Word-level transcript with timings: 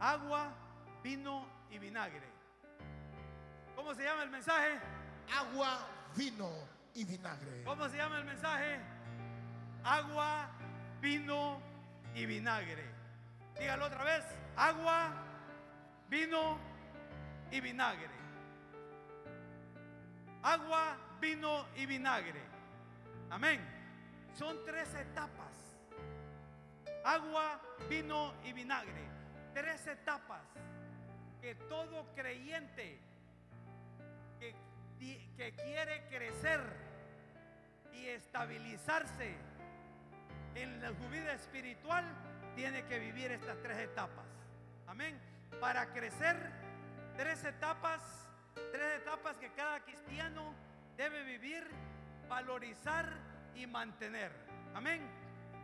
agua, 0.00 0.52
vino 1.02 1.46
y 1.70 1.78
vinagre. 1.78 2.28
¿Cómo 3.74 3.94
se 3.94 4.04
llama 4.04 4.22
el 4.22 4.30
mensaje? 4.30 4.78
Agua, 5.36 5.86
vino 6.16 6.50
y 6.94 7.04
vinagre. 7.04 7.62
¿Cómo 7.64 7.88
se 7.88 7.96
llama 7.96 8.18
el 8.18 8.24
mensaje? 8.24 8.80
Agua, 9.84 10.48
vino 11.00 11.60
y 12.14 12.26
vinagre. 12.26 12.84
Dígalo 13.58 13.86
otra 13.86 14.04
vez. 14.04 14.24
Agua, 14.56 15.12
vino 16.08 16.58
y 17.50 17.60
vinagre. 17.60 18.18
Agua, 20.42 20.96
vino 21.20 21.66
y 21.76 21.86
vinagre. 21.86 22.42
Amén. 23.30 23.60
Son 24.34 24.56
tres 24.64 24.94
etapas. 24.94 25.76
Agua, 27.04 27.60
vino 27.88 28.34
y 28.44 28.52
vinagre. 28.52 29.17
Tres 29.58 29.88
etapas 29.88 30.44
que 31.40 31.56
todo 31.56 32.14
creyente 32.14 33.00
que, 34.38 34.54
que 35.36 35.52
quiere 35.56 36.06
crecer 36.06 36.60
y 37.92 38.06
estabilizarse 38.06 39.34
en 40.54 40.80
la 40.80 40.92
vida 40.92 41.32
espiritual 41.32 42.04
tiene 42.54 42.84
que 42.84 43.00
vivir 43.00 43.32
estas 43.32 43.60
tres 43.60 43.78
etapas. 43.78 44.28
Amén. 44.86 45.18
Para 45.60 45.92
crecer, 45.92 46.36
tres 47.16 47.42
etapas, 47.42 48.00
tres 48.70 48.98
etapas 48.98 49.38
que 49.38 49.50
cada 49.54 49.80
cristiano 49.80 50.54
debe 50.96 51.24
vivir, 51.24 51.68
valorizar 52.28 53.12
y 53.56 53.66
mantener. 53.66 54.30
Amén. 54.72 55.02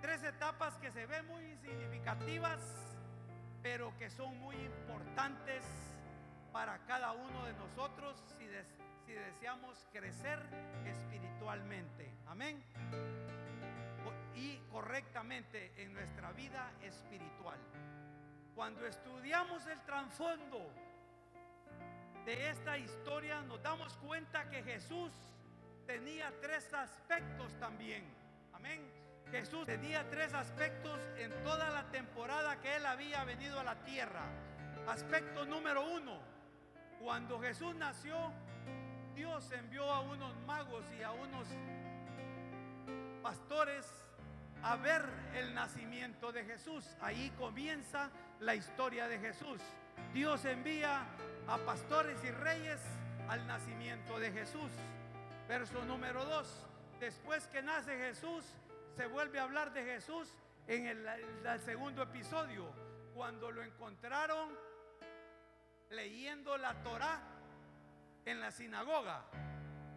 Tres 0.01 0.25
etapas 0.25 0.77
que 0.79 0.91
se 0.91 1.07
ven 1.07 1.29
muy 1.29 1.57
significativas, 1.59 2.61
pero 3.65 3.97
que 3.97 4.11
son 4.11 4.39
muy 4.41 4.57
importantes 4.57 5.65
para 6.53 6.79
cada 6.87 7.13
uno 7.13 7.47
de 7.47 7.55
nosotros 7.55 8.23
si, 8.39 8.45
deseamos 9.11 9.89
crecer 9.91 10.39
espiritualmente. 10.85 12.13
Amén. 12.27 12.63
Y 14.35 14.59
correctamente 14.71 15.73
en 15.79 15.95
nuestra 15.95 16.31
vida 16.33 16.73
espiritual. 16.83 17.59
Cuando 18.55 18.87
estudiamos 18.87 19.67
el 19.67 19.81
trasfondo 19.81 20.71
de 22.27 22.51
esta 22.51 22.77
historia, 22.77 23.41
nos 23.43 23.63
damos 23.63 23.97
cuenta 23.97 24.51
que 24.51 24.63
Jesús 24.63 25.11
tenía 25.87 26.31
tres 26.43 26.73
aspectos 26.75 27.59
también. 27.59 28.05
Amén. 28.53 29.04
Jesús 29.35 29.67
tenía 29.67 30.09
tres 30.11 30.33
aspectos 30.33 31.01
en 31.19 31.33
toda 31.43 31.69
la 31.71 31.83
temporada 31.91 32.61
que 32.61 32.77
él 32.77 32.87
había 32.87 33.25
venido 33.25 33.59
a 33.59 33.65
la 33.65 33.75
tierra. 33.83 34.23
Aspecto 34.87 35.45
número 35.45 35.85
uno, 35.91 36.21
cuando 37.01 37.41
Jesús 37.41 37.75
nació, 37.75 38.33
Dios 39.17 39.51
envió 39.51 39.91
a 39.91 40.03
unos 40.03 40.37
magos 40.47 40.85
y 40.97 41.03
a 41.03 41.11
unos 41.11 41.49
pastores 43.25 43.85
a 44.63 44.77
ver 44.77 45.05
el 45.35 45.53
nacimiento 45.53 46.31
de 46.31 46.45
Jesús. 46.45 46.97
Ahí 47.01 47.33
comienza 47.37 48.11
la 48.39 48.55
historia 48.55 49.09
de 49.09 49.19
Jesús. 49.19 49.61
Dios 50.13 50.45
envía 50.45 51.07
a 51.49 51.59
pastores 51.59 52.23
y 52.23 52.31
reyes 52.31 52.81
al 53.29 53.45
nacimiento 53.49 54.21
de 54.21 54.31
Jesús. 54.31 54.71
Verso 55.49 55.85
número 55.87 56.25
2. 56.25 56.67
Después 57.01 57.49
que 57.49 57.63
nace 57.63 57.99
Jesús, 57.99 58.45
se 58.95 59.07
vuelve 59.07 59.41
a 59.41 59.43
hablar 59.43 59.73
de 59.73 59.85
Jesús 59.85 60.33
en 60.69 60.87
el, 60.87 61.61
segundo 61.61 62.03
episodio, 62.03 62.73
cuando 63.13 63.51
lo 63.51 63.63
encontraron 63.63 64.57
leyendo 65.91 66.57
la 66.57 66.75
Torá 66.83 67.21
en 68.25 68.41
la 68.41 68.51
sinagoga. 68.51 69.25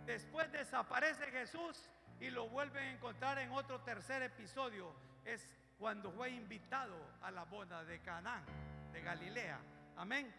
Después 0.05 0.51
desaparece 0.51 1.25
Jesús 1.31 1.89
y 2.19 2.29
lo 2.29 2.49
vuelven 2.49 2.83
a 2.83 2.91
encontrar 2.91 3.37
en 3.37 3.51
otro 3.51 3.81
tercer 3.81 4.23
episodio. 4.23 4.91
Es 5.25 5.45
cuando 5.77 6.11
fue 6.11 6.31
invitado 6.31 6.95
a 7.21 7.29
la 7.29 7.43
boda 7.43 7.83
de 7.83 8.01
Canaán, 8.01 8.43
de 8.91 9.01
Galilea. 9.01 9.59
Amén. 9.95 10.33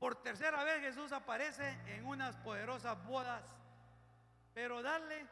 Por 0.00 0.16
tercera 0.16 0.64
vez 0.64 0.80
Jesús 0.80 1.12
aparece 1.12 1.78
en 1.86 2.06
unas 2.06 2.36
poderosas 2.38 3.02
bodas, 3.06 3.44
pero 4.52 4.82
darle 4.82 5.26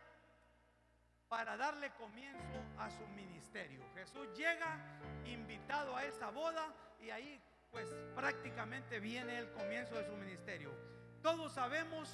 para 1.29 1.57
darle 1.57 1.91
comienzo 1.93 2.63
a 2.79 2.91
su 2.91 3.07
ministerio. 3.09 3.85
Jesús 3.95 4.27
llega 4.37 4.79
invitado 5.27 5.97
a 5.97 6.05
esa 6.05 6.31
boda 6.31 6.73
y 7.01 7.11
ahí 7.11 7.41
pues 7.71 7.87
prácticamente 8.15 8.99
viene 8.99 9.39
el 9.39 9.51
comienzo 9.53 9.95
de 9.97 10.07
su 10.07 10.17
ministerio. 10.17 10.73
Todos 11.23 11.53
sabemos 11.53 12.09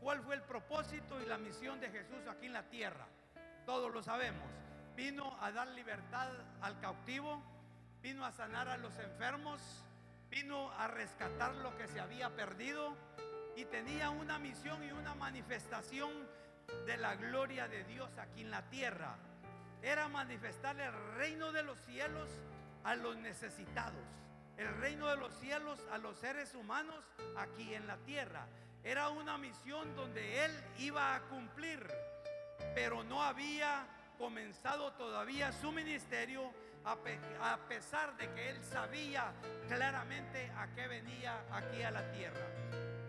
cuál 0.00 0.20
fue 0.22 0.34
el 0.34 0.42
propósito 0.42 1.20
y 1.20 1.26
la 1.26 1.38
misión 1.38 1.78
de 1.80 1.90
Jesús 1.90 2.26
aquí 2.28 2.46
en 2.46 2.54
la 2.54 2.64
tierra. 2.64 3.06
Todos 3.64 3.92
lo 3.92 4.02
sabemos. 4.02 4.48
Vino 4.96 5.36
a 5.40 5.52
dar 5.52 5.68
libertad 5.68 6.28
al 6.60 6.80
cautivo, 6.80 7.42
vino 8.02 8.24
a 8.24 8.32
sanar 8.32 8.68
a 8.68 8.78
los 8.78 8.98
enfermos, 8.98 9.60
vino 10.28 10.72
a 10.72 10.88
rescatar 10.88 11.54
lo 11.56 11.76
que 11.76 11.86
se 11.86 12.00
había 12.00 12.34
perdido 12.34 12.96
y 13.54 13.64
tenía 13.66 14.10
una 14.10 14.38
misión 14.38 14.82
y 14.82 14.90
una 14.90 15.14
manifestación 15.14 16.10
de 16.86 16.96
la 16.96 17.16
gloria 17.16 17.68
de 17.68 17.84
Dios 17.84 18.16
aquí 18.18 18.42
en 18.42 18.50
la 18.50 18.62
tierra. 18.68 19.16
Era 19.82 20.08
manifestar 20.08 20.78
el 20.80 20.92
reino 21.16 21.52
de 21.52 21.62
los 21.62 21.78
cielos 21.80 22.28
a 22.84 22.94
los 22.94 23.16
necesitados 23.16 24.04
el 24.56 24.74
reino 24.78 25.08
de 25.08 25.16
los 25.16 25.32
cielos 25.34 25.78
a 25.92 25.98
los 25.98 26.16
seres 26.16 26.54
humanos 26.54 27.04
aquí 27.36 27.74
en 27.74 27.86
la 27.86 27.96
tierra. 27.98 28.46
Era 28.82 29.08
una 29.10 29.36
misión 29.36 29.94
donde 29.94 30.44
él 30.44 30.52
iba 30.78 31.14
a 31.14 31.20
cumplir, 31.22 31.86
pero 32.74 33.02
no 33.04 33.22
había 33.22 33.86
comenzado 34.18 34.92
todavía 34.92 35.52
su 35.52 35.72
ministerio 35.72 36.52
a, 36.84 36.96
pesar 37.68 38.16
de 38.16 38.30
que 38.32 38.50
él 38.50 38.62
sabía 38.62 39.32
claramente 39.68 40.50
a 40.56 40.68
qué 40.68 40.86
venía 40.86 41.42
aquí 41.50 41.82
a 41.82 41.90
la 41.90 42.12
tierra. 42.12 42.46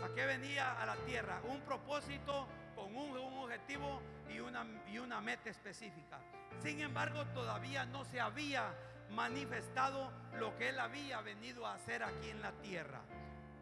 A 0.03 0.13
qué 0.13 0.25
venía 0.25 0.81
a 0.81 0.85
la 0.85 0.95
tierra. 1.05 1.39
Un 1.47 1.61
propósito 1.61 2.47
con 2.77 2.95
un, 2.95 3.17
objetivo 3.39 4.01
y 4.29 4.39
una, 4.39 4.65
y 4.87 4.99
una 4.99 5.19
meta 5.19 5.49
específica. 5.49 6.19
Sin 6.61 6.79
embargo, 6.79 7.25
todavía 7.33 7.85
no 7.85 8.05
se 8.05 8.21
había 8.21 8.71
manifestado 9.09 10.11
lo 10.37 10.55
que 10.57 10.69
él 10.69 10.79
había 10.79 11.21
venido 11.21 11.65
a 11.65 11.73
hacer 11.73 12.03
aquí 12.03 12.29
en 12.29 12.41
la 12.41 12.51
tierra. 12.61 13.01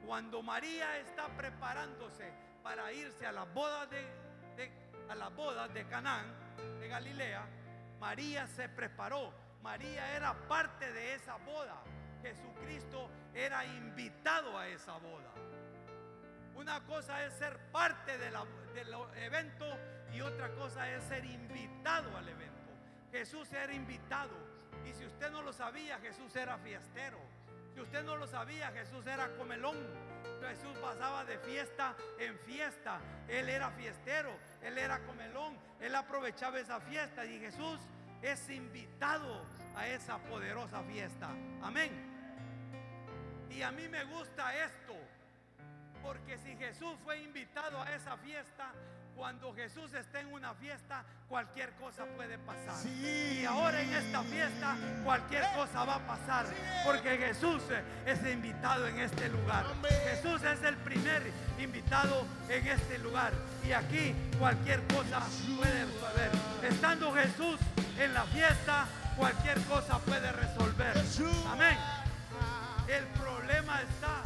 Cuando 0.06 0.44
María 0.44 1.00
está 1.00 1.28
preparándose 1.30 2.31
para 2.62 2.92
irse 2.92 3.26
a 3.26 3.31
la 3.31 3.46
boda 3.46 3.86
de, 3.88 4.06
a 5.09 5.16
la 5.16 5.30
boda 5.30 5.68
de 5.70 5.88
Canaán, 5.88 6.26
de 6.80 6.88
Galilea, 6.88 7.47
María 8.00 8.47
se 8.47 8.68
preparó. 8.68 9.34
María 9.62 10.16
era 10.16 10.34
parte 10.47 10.92
de 10.92 11.16
esa 11.16 11.38
boda. 11.38 11.82
Jesucristo 12.22 13.09
era 13.34 13.66
invitado 13.66 14.58
a 14.58 14.68
esa 14.68 14.97
boda. 14.97 15.32
Una 16.55 16.81
cosa 16.85 17.23
es 17.25 17.33
ser 17.33 17.57
parte 17.71 18.17
del 18.17 18.35
evento 19.17 19.66
y 20.13 20.21
otra 20.21 20.49
cosa 20.55 20.89
es 20.91 21.03
ser 21.03 21.25
invitado 21.25 22.16
al 22.17 22.27
evento. 22.27 22.71
Jesús 23.11 23.51
era 23.53 23.73
invitado. 23.73 24.33
Y 24.85 24.93
si 24.93 25.05
usted 25.05 25.31
no 25.31 25.41
lo 25.41 25.53
sabía, 25.53 25.99
Jesús 25.99 26.35
era 26.35 26.57
fiestero. 26.57 27.19
Si 27.73 27.81
usted 27.81 28.03
no 28.03 28.16
lo 28.16 28.25
sabía, 28.25 28.71
Jesús 28.71 29.05
era 29.05 29.27
comelón. 29.35 29.75
Jesús 30.47 30.77
pasaba 30.79 31.25
de 31.25 31.38
fiesta 31.39 31.95
en 32.19 32.38
fiesta. 32.39 32.99
Él 33.27 33.49
era 33.49 33.72
fiestero, 33.72 34.31
él 34.61 34.77
era 34.77 34.99
comelón. 34.99 35.57
Él 35.81 35.93
aprovechaba 35.95 36.59
esa 36.59 36.79
fiesta 36.79 37.25
y 37.25 37.39
Jesús 37.39 37.79
es 38.22 38.49
invitado 38.49 39.45
a 39.75 39.87
esa 39.87 40.17
poderosa 40.19 40.83
fiesta. 40.83 41.29
Amén. 41.61 41.91
Y 43.49 43.61
a 43.61 43.72
mí 43.72 43.87
me 43.87 44.03
gusta 44.05 44.55
esto, 44.63 44.93
porque 46.05 46.37
si 46.37 46.55
Jesús 46.55 46.93
fue 47.03 47.19
invitado 47.23 47.81
a 47.81 47.91
esa 47.93 48.16
fiesta, 48.17 48.72
cuando 49.16 49.53
Jesús 49.53 49.91
está 49.93 50.19
en 50.19 50.31
una 50.31 50.53
fiesta, 50.53 51.03
cualquier 51.28 51.72
cosa 51.72 52.05
puede 52.16 52.37
pasar. 52.37 52.85
Y 52.87 53.43
ahora 53.46 53.81
en 53.81 53.93
esta 53.93 54.22
fiesta, 54.23 54.75
cualquier 55.03 55.43
eh. 55.43 55.47
cosa 55.55 55.85
va 55.85 55.96
a 55.96 56.07
pasar. 56.07 56.46
Porque 56.85 57.17
Jesús 57.17 57.63
es 58.05 58.31
invitado 58.31 58.87
en 58.87 58.99
este 58.99 59.29
lugar. 59.29 59.66
Jesús 60.03 60.43
es 60.43 60.61
el 60.63 60.75
primer 60.78 61.23
invitado 61.57 62.25
en 62.49 62.67
este 62.67 62.99
lugar. 62.99 63.31
Y 63.66 63.72
aquí 63.72 64.13
cualquier 64.37 64.84
cosa 64.87 65.22
puede 65.58 65.85
suceder. 65.85 66.31
Estando 66.61 67.13
Jesús 67.13 67.58
en 67.97 68.13
la 68.13 68.23
fiesta, 68.25 68.85
cualquier 69.17 69.59
cosa 69.61 69.97
puede 69.99 70.31
resolver. 70.31 70.93
Amén. 71.47 71.78
El 72.87 73.05
problema 73.19 73.81
está 73.81 74.22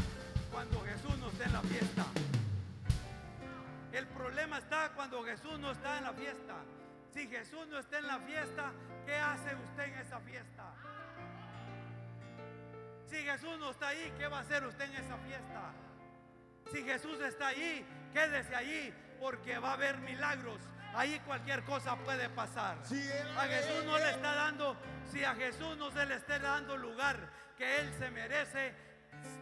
Jesús 1.39 1.45
en 1.45 1.53
la 1.53 1.61
fiesta. 1.61 2.05
El 3.93 4.07
problema 4.07 4.57
está 4.57 4.89
cuando 4.95 5.23
Jesús 5.23 5.59
no 5.59 5.71
está 5.71 5.97
en 5.97 6.03
la 6.03 6.13
fiesta. 6.13 6.55
Si 7.13 7.27
Jesús 7.27 7.67
no 7.67 7.79
está 7.79 7.99
en 7.99 8.07
la 8.07 8.19
fiesta, 8.19 8.71
¿qué 9.05 9.15
hace 9.15 9.55
usted 9.55 9.83
en 9.83 9.93
esa 9.95 10.19
fiesta? 10.19 10.63
Si 13.09 13.17
Jesús 13.17 13.57
no 13.59 13.71
está 13.71 13.87
ahí, 13.87 14.13
¿qué 14.17 14.27
va 14.27 14.37
a 14.37 14.41
hacer 14.41 14.63
usted 14.65 14.85
en 14.85 14.95
esa 15.03 15.17
fiesta? 15.17 15.71
Si 16.71 16.83
Jesús 16.83 17.19
está 17.21 17.47
ahí, 17.47 17.85
quédese 18.13 18.55
allí 18.55 18.93
porque 19.19 19.57
va 19.57 19.71
a 19.71 19.73
haber 19.73 19.97
milagros. 19.99 20.61
Ahí 20.93 21.19
cualquier 21.25 21.63
cosa 21.63 21.95
puede 21.97 22.29
pasar. 22.29 22.77
A 22.77 23.41
Jesús 23.45 23.85
no 23.85 23.97
le 23.97 24.09
está 24.11 24.35
dando, 24.35 24.75
si 25.11 25.23
a 25.23 25.33
Jesús 25.35 25.77
no 25.77 25.91
se 25.91 26.05
le 26.05 26.15
está 26.15 26.37
dando 26.39 26.77
lugar 26.77 27.31
que 27.57 27.79
Él 27.79 27.93
se 27.97 28.11
merece, 28.11 28.88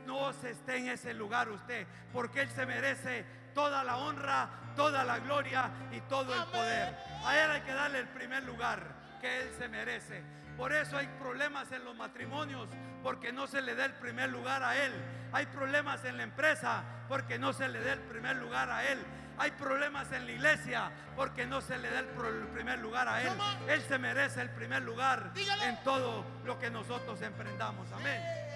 no 0.05 0.31
se 0.33 0.51
esté 0.51 0.77
en 0.77 0.89
ese 0.89 1.13
lugar 1.13 1.49
usted, 1.49 1.85
porque 2.13 2.41
Él 2.41 2.49
se 2.49 2.65
merece 2.65 3.25
toda 3.53 3.83
la 3.83 3.97
honra, 3.97 4.49
toda 4.75 5.03
la 5.03 5.19
gloria 5.19 5.69
y 5.91 5.99
todo 6.01 6.33
el 6.33 6.43
poder. 6.45 6.95
A 7.25 7.37
Él 7.37 7.51
hay 7.51 7.61
que 7.61 7.73
darle 7.73 7.99
el 7.99 8.07
primer 8.07 8.43
lugar 8.43 8.81
que 9.19 9.41
Él 9.41 9.51
se 9.57 9.67
merece. 9.67 10.23
Por 10.55 10.73
eso 10.73 10.97
hay 10.97 11.07
problemas 11.19 11.71
en 11.71 11.83
los 11.83 11.95
matrimonios, 11.95 12.69
porque 13.03 13.31
no 13.31 13.45
se 13.45 13.61
le 13.61 13.75
da 13.75 13.85
el 13.85 13.93
primer 13.93 14.29
lugar 14.29 14.63
a 14.63 14.75
Él. 14.75 14.93
Hay 15.31 15.45
problemas 15.47 16.03
en 16.05 16.17
la 16.17 16.23
empresa, 16.23 16.83
porque 17.07 17.37
no 17.37 17.53
se 17.53 17.67
le 17.67 17.81
da 17.81 17.93
el 17.93 18.01
primer 18.01 18.37
lugar 18.37 18.71
a 18.71 18.83
Él. 18.85 18.99
Hay 19.37 19.51
problemas 19.51 20.11
en 20.11 20.25
la 20.25 20.31
iglesia, 20.31 20.91
porque 21.15 21.45
no 21.45 21.61
se 21.61 21.77
le 21.77 21.91
da 21.91 21.99
el, 21.99 22.07
primer 22.07 22.79
lugar 22.79 23.07
a 23.07 23.21
Él. 23.21 23.33
Él 23.67 23.81
se 23.83 23.99
merece 23.99 24.41
el 24.41 24.49
primer 24.49 24.81
lugar 24.81 25.31
en 25.63 25.83
todo 25.83 26.25
lo 26.43 26.57
que 26.57 26.71
nosotros 26.71 27.21
emprendamos. 27.21 27.91
Amén. 27.91 28.46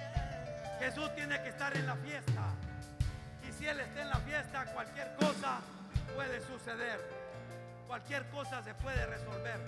Jesús 0.81 1.13
tiene 1.13 1.39
que 1.43 1.49
estar 1.49 1.77
en 1.77 1.85
la 1.85 1.95
fiesta. 1.95 2.41
Y 3.47 3.53
si 3.53 3.67
Él 3.67 3.79
está 3.79 4.01
en 4.01 4.09
la 4.09 4.19
fiesta, 4.21 4.65
cualquier 4.73 5.15
cosa 5.15 5.59
puede 6.15 6.41
suceder. 6.41 6.99
Cualquier 7.87 8.27
cosa 8.31 8.63
se 8.63 8.73
puede 8.73 9.05
resolver. 9.05 9.59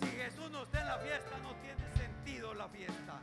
Si 0.00 0.06
Jesús 0.06 0.50
no 0.50 0.62
está 0.62 0.80
en 0.80 0.86
la 0.86 0.98
fiesta, 0.98 1.38
no 1.42 1.54
tiene 1.56 1.94
sentido 1.94 2.54
la 2.54 2.68
fiesta. 2.70 3.20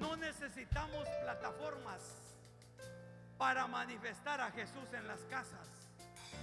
No 0.00 0.16
necesitamos 0.16 1.06
plataformas 1.22 2.00
para 3.38 3.68
manifestar 3.68 4.40
a 4.40 4.50
Jesús 4.50 4.92
en 4.94 5.06
las 5.06 5.20
casas. 5.30 5.68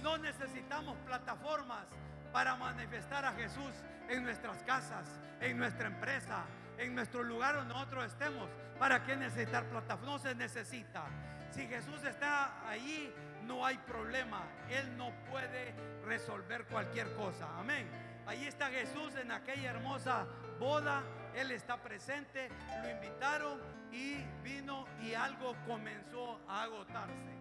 No 0.02 0.16
necesitamos 0.16 0.96
plataformas 1.04 1.84
para 2.32 2.56
manifestar 2.56 3.26
a 3.26 3.32
Jesús 3.32 3.72
en 4.08 4.24
nuestras 4.24 4.62
casas, 4.62 5.04
en 5.42 5.58
nuestra 5.58 5.88
empresa, 5.88 6.46
en 6.78 6.94
nuestro 6.94 7.22
lugar 7.22 7.56
donde 7.56 7.74
nosotros 7.74 8.06
estemos. 8.06 8.48
¿Para 8.78 9.04
qué 9.04 9.16
necesitar 9.16 9.64
plataformas? 9.64 10.14
No 10.14 10.18
se 10.18 10.34
necesita. 10.34 11.04
Si 11.50 11.66
Jesús 11.66 12.04
está 12.04 12.68
ahí, 12.68 13.12
no 13.44 13.64
hay 13.64 13.78
problema. 13.78 14.42
Él 14.68 14.96
no 14.96 15.12
puede 15.30 15.74
resolver 16.04 16.66
cualquier 16.66 17.14
cosa. 17.14 17.46
Amén. 17.58 17.88
Ahí 18.26 18.46
está 18.46 18.68
Jesús 18.68 19.14
en 19.16 19.30
aquella 19.30 19.70
hermosa 19.70 20.26
boda. 20.58 21.02
Él 21.34 21.50
está 21.50 21.76
presente. 21.76 22.48
Lo 22.82 22.90
invitaron 22.90 23.60
y 23.92 24.16
vino 24.42 24.86
y 25.00 25.14
algo 25.14 25.54
comenzó 25.66 26.40
a 26.48 26.64
agotarse. 26.64 27.36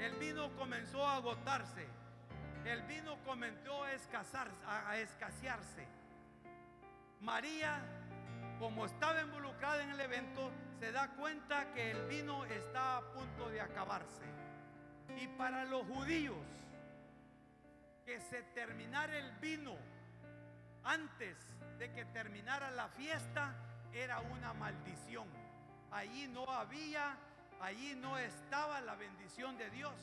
El 0.00 0.14
vino 0.14 0.50
comenzó 0.56 1.06
a 1.06 1.16
agotarse. 1.16 1.86
El 2.64 2.82
vino 2.82 3.16
comenzó 3.24 3.84
a, 3.84 3.92
escasearse. 3.92 5.86
María, 7.20 7.82
como 8.62 8.86
estaba 8.86 9.20
involucrada 9.20 9.82
en 9.82 9.90
el 9.90 10.00
evento, 10.00 10.52
se 10.78 10.92
da 10.92 11.08
cuenta 11.16 11.72
que 11.74 11.90
el 11.90 12.06
vino 12.06 12.44
está 12.44 12.98
a 12.98 13.00
punto 13.00 13.50
de 13.50 13.60
acabarse. 13.60 14.22
Y 15.20 15.26
para 15.36 15.64
los 15.64 15.84
judíos, 15.88 16.46
que 18.06 18.20
se 18.20 18.44
terminara 18.54 19.18
el 19.18 19.32
vino 19.38 19.74
antes 20.84 21.36
de 21.80 21.92
que 21.92 22.04
terminara 22.04 22.70
la 22.70 22.86
fiesta 22.90 23.52
era 23.92 24.20
una 24.20 24.52
maldición. 24.52 25.26
Allí 25.90 26.28
no 26.28 26.48
había, 26.48 27.16
allí 27.60 27.96
no 27.96 28.16
estaba 28.16 28.80
la 28.80 28.94
bendición 28.94 29.58
de 29.58 29.70
Dios 29.70 29.94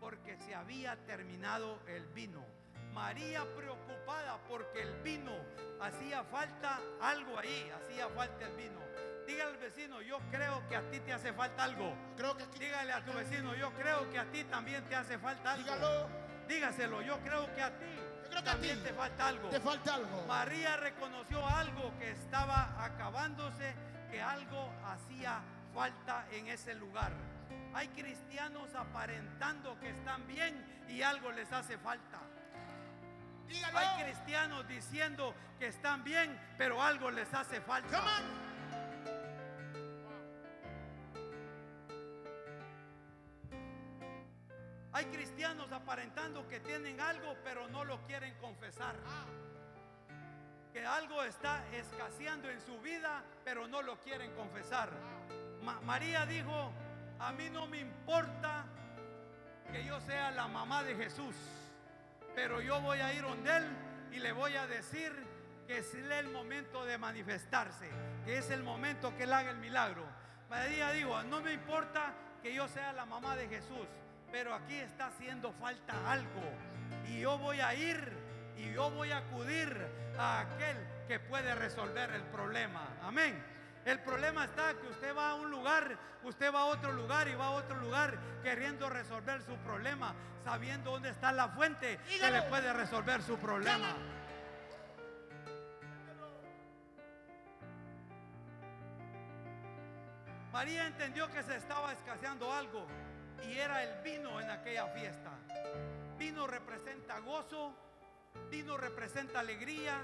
porque 0.00 0.36
se 0.36 0.54
había 0.54 0.96
terminado 1.06 1.80
el 1.86 2.06
vino. 2.08 2.44
María 2.92 3.44
preocupada 3.56 4.38
porque 4.48 4.82
el 4.82 4.94
vino 5.02 5.32
hacía 5.80 6.22
falta 6.24 6.78
algo 7.00 7.38
ahí, 7.38 7.70
hacía 7.70 8.08
falta 8.08 8.46
el 8.46 8.56
vino. 8.56 8.80
Dígale 9.26 9.52
al 9.52 9.58
vecino, 9.58 10.02
yo 10.02 10.18
creo 10.30 10.66
que 10.68 10.76
a 10.76 10.82
ti 10.90 11.00
te 11.00 11.12
hace 11.12 11.32
falta 11.32 11.64
algo. 11.64 11.94
Creo 12.16 12.36
que 12.36 12.44
Dígale 12.58 12.92
a 12.92 13.04
tu 13.04 13.12
vecino, 13.12 13.54
yo 13.54 13.70
creo 13.72 14.10
que 14.10 14.18
a 14.18 14.24
ti 14.30 14.44
también 14.44 14.84
te 14.84 14.94
hace 14.94 15.18
falta 15.18 15.52
algo. 15.52 15.64
Dígalo. 15.64 16.08
Dígaselo, 16.48 17.02
yo 17.02 17.18
creo 17.20 17.54
que 17.54 17.62
a 17.62 17.70
ti 17.70 17.86
también 18.44 18.82
te 18.82 18.92
falta 18.92 19.28
algo. 19.28 19.48
Te 19.48 19.60
falta 19.60 19.94
algo. 19.94 20.24
María 20.26 20.76
reconoció 20.76 21.46
algo 21.46 21.92
que 21.98 22.10
estaba 22.10 22.84
acabándose, 22.84 23.74
que 24.10 24.20
algo 24.20 24.70
hacía 24.84 25.40
falta 25.74 26.26
en 26.32 26.48
ese 26.48 26.74
lugar. 26.74 27.12
Hay 27.74 27.88
cristianos 27.88 28.74
aparentando 28.74 29.78
que 29.80 29.90
están 29.90 30.26
bien 30.26 30.84
y 30.88 31.02
algo 31.02 31.30
les 31.32 31.50
hace 31.52 31.78
falta. 31.78 32.18
Dígalo. 33.48 33.78
Hay 33.78 34.04
cristianos 34.04 34.68
diciendo 34.68 35.34
que 35.58 35.68
están 35.68 36.04
bien, 36.04 36.38
pero 36.58 36.82
algo 36.82 37.10
les 37.10 37.32
hace 37.34 37.60
falta. 37.60 38.02
Hay 44.94 45.06
cristianos 45.06 45.72
aparentando 45.72 46.46
que 46.48 46.60
tienen 46.60 47.00
algo, 47.00 47.34
pero 47.42 47.66
no 47.68 47.84
lo 47.84 48.00
quieren 48.06 48.34
confesar. 48.40 48.94
Que 50.72 50.84
algo 50.84 51.22
está 51.24 51.66
escaseando 51.72 52.50
en 52.50 52.60
su 52.60 52.78
vida, 52.80 53.22
pero 53.44 53.66
no 53.66 53.82
lo 53.82 53.98
quieren 54.00 54.34
confesar. 54.34 54.90
María 55.82 56.26
dijo, 56.26 56.72
a 57.18 57.32
mí 57.32 57.48
no 57.50 57.66
me 57.66 57.78
importa 57.78 58.64
que 59.70 59.84
yo 59.84 60.00
sea 60.00 60.30
la 60.30 60.46
mamá 60.48 60.82
de 60.82 60.94
Jesús, 60.94 61.34
pero 62.34 62.60
yo 62.60 62.80
voy 62.80 62.98
a 63.00 63.12
ir 63.12 63.22
donde 63.22 63.56
él 63.56 63.66
y 64.12 64.18
le 64.18 64.32
voy 64.32 64.56
a 64.56 64.66
decir 64.66 65.12
que 65.66 65.78
es 65.78 65.94
el 65.94 66.28
momento 66.28 66.84
de 66.84 66.98
manifestarse, 66.98 67.88
que 68.24 68.38
es 68.38 68.50
el 68.50 68.62
momento 68.62 69.16
que 69.16 69.24
él 69.24 69.32
haga 69.32 69.50
el 69.50 69.58
milagro. 69.58 70.04
María 70.50 70.90
dijo, 70.92 71.22
no 71.24 71.40
me 71.40 71.52
importa 71.52 72.12
que 72.42 72.54
yo 72.54 72.68
sea 72.68 72.92
la 72.92 73.06
mamá 73.06 73.36
de 73.36 73.48
Jesús, 73.48 73.86
pero 74.30 74.54
aquí 74.54 74.74
está 74.74 75.06
haciendo 75.06 75.52
falta 75.52 76.10
algo. 76.10 76.42
Y 77.08 77.20
yo 77.20 77.38
voy 77.38 77.60
a 77.60 77.74
ir 77.74 78.12
y 78.56 78.72
yo 78.72 78.90
voy 78.90 79.10
a 79.12 79.18
acudir 79.18 79.74
a 80.18 80.40
aquel 80.40 80.76
que 81.08 81.20
puede 81.20 81.54
resolver 81.54 82.10
el 82.10 82.22
problema. 82.24 82.86
Amén. 83.02 83.42
El 83.84 83.98
problema 84.00 84.44
está 84.44 84.74
que 84.74 84.86
usted 84.86 85.16
va 85.16 85.30
a 85.30 85.34
un 85.34 85.50
lugar, 85.50 85.98
usted 86.22 86.54
va 86.54 86.60
a 86.60 86.64
otro 86.66 86.92
lugar 86.92 87.26
y 87.26 87.34
va 87.34 87.46
a 87.46 87.50
otro 87.50 87.76
lugar 87.76 88.16
queriendo 88.42 88.88
resolver 88.88 89.42
su 89.42 89.56
problema, 89.56 90.14
sabiendo 90.44 90.92
dónde 90.92 91.10
está 91.10 91.32
la 91.32 91.48
fuente 91.48 91.98
que 92.08 92.30
le 92.30 92.42
puede 92.42 92.72
resolver 92.72 93.22
su 93.22 93.36
problema. 93.38 93.96
María 100.52 100.86
entendió 100.86 101.28
que 101.32 101.42
se 101.42 101.56
estaba 101.56 101.92
escaseando 101.92 102.52
algo 102.52 102.86
y 103.48 103.58
era 103.58 103.82
el 103.82 104.02
vino 104.02 104.40
en 104.40 104.50
aquella 104.50 104.86
fiesta. 104.88 105.30
Vino 106.18 106.46
representa 106.46 107.18
gozo, 107.18 107.74
vino 108.48 108.76
representa 108.76 109.40
alegría, 109.40 109.98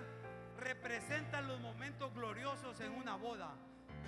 representa 0.58 1.40
los 1.40 1.60
momentos 1.60 2.12
gloriosos 2.14 2.80
en 2.80 2.92
una 2.92 3.16
boda. 3.16 3.50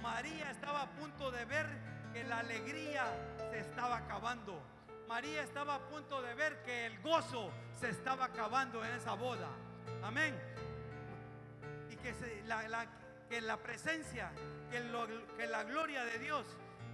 María 0.03 0.51
estaba 0.51 0.83
a 0.83 0.91
punto 0.91 1.31
de 1.31 1.45
ver 1.45 1.67
que 2.13 2.25
la 2.25 2.39
alegría 2.39 3.05
se 3.51 3.61
estaba 3.61 3.99
acabando. 3.99 4.61
María 5.09 5.43
estaba 5.43 5.77
a 5.77 5.89
punto 5.89 6.23
de 6.23 6.35
ver 6.35 6.63
que 6.63 6.87
el 6.87 7.01
gozo 7.01 7.51
se 7.79 7.91
estaba 7.91 8.27
acabando 8.27 8.85
en 8.85 8.93
esa 8.95 9.15
boda. 9.15 9.49
Amén. 10.03 10.35
Y 11.91 11.97
que, 11.97 12.15
la, 12.47 12.87
que 13.29 13.41
la 13.41 13.57
presencia, 13.57 14.31
que, 14.71 14.83
que 15.37 15.47
la 15.47 15.65
gloria 15.65 16.05
de 16.05 16.19
Dios 16.19 16.47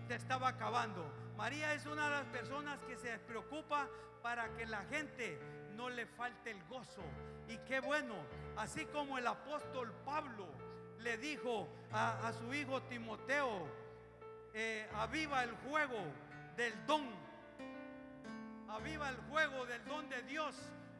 se 0.08 0.14
estaba 0.14 0.48
acabando. 0.48 1.04
María 1.36 1.75
es 1.75 1.84
una 1.86 2.04
de 2.04 2.16
las 2.16 2.26
personas 2.26 2.78
que 2.86 2.96
se 2.96 3.18
preocupa 3.18 3.88
para 4.22 4.48
que 4.56 4.66
la 4.66 4.84
gente 4.84 5.38
no 5.76 5.90
le 5.90 6.06
falte 6.06 6.50
el 6.50 6.64
gozo. 6.64 7.02
Y 7.48 7.58
qué 7.58 7.80
bueno, 7.80 8.14
así 8.56 8.84
como 8.86 9.18
el 9.18 9.26
apóstol 9.26 9.92
Pablo 10.04 10.46
le 11.00 11.16
dijo 11.18 11.68
a, 11.92 12.32
su 12.32 12.52
hijo 12.52 12.82
Timoteo, 12.82 13.68
eh, 14.54 14.88
aviva 14.94 15.44
el 15.44 15.52
juego 15.68 15.98
del 16.56 16.86
don, 16.86 17.04
aviva 18.68 19.08
el 19.10 19.16
juego 19.28 19.66
del 19.66 19.84
don 19.84 20.08
de 20.08 20.22
Dios 20.22 20.54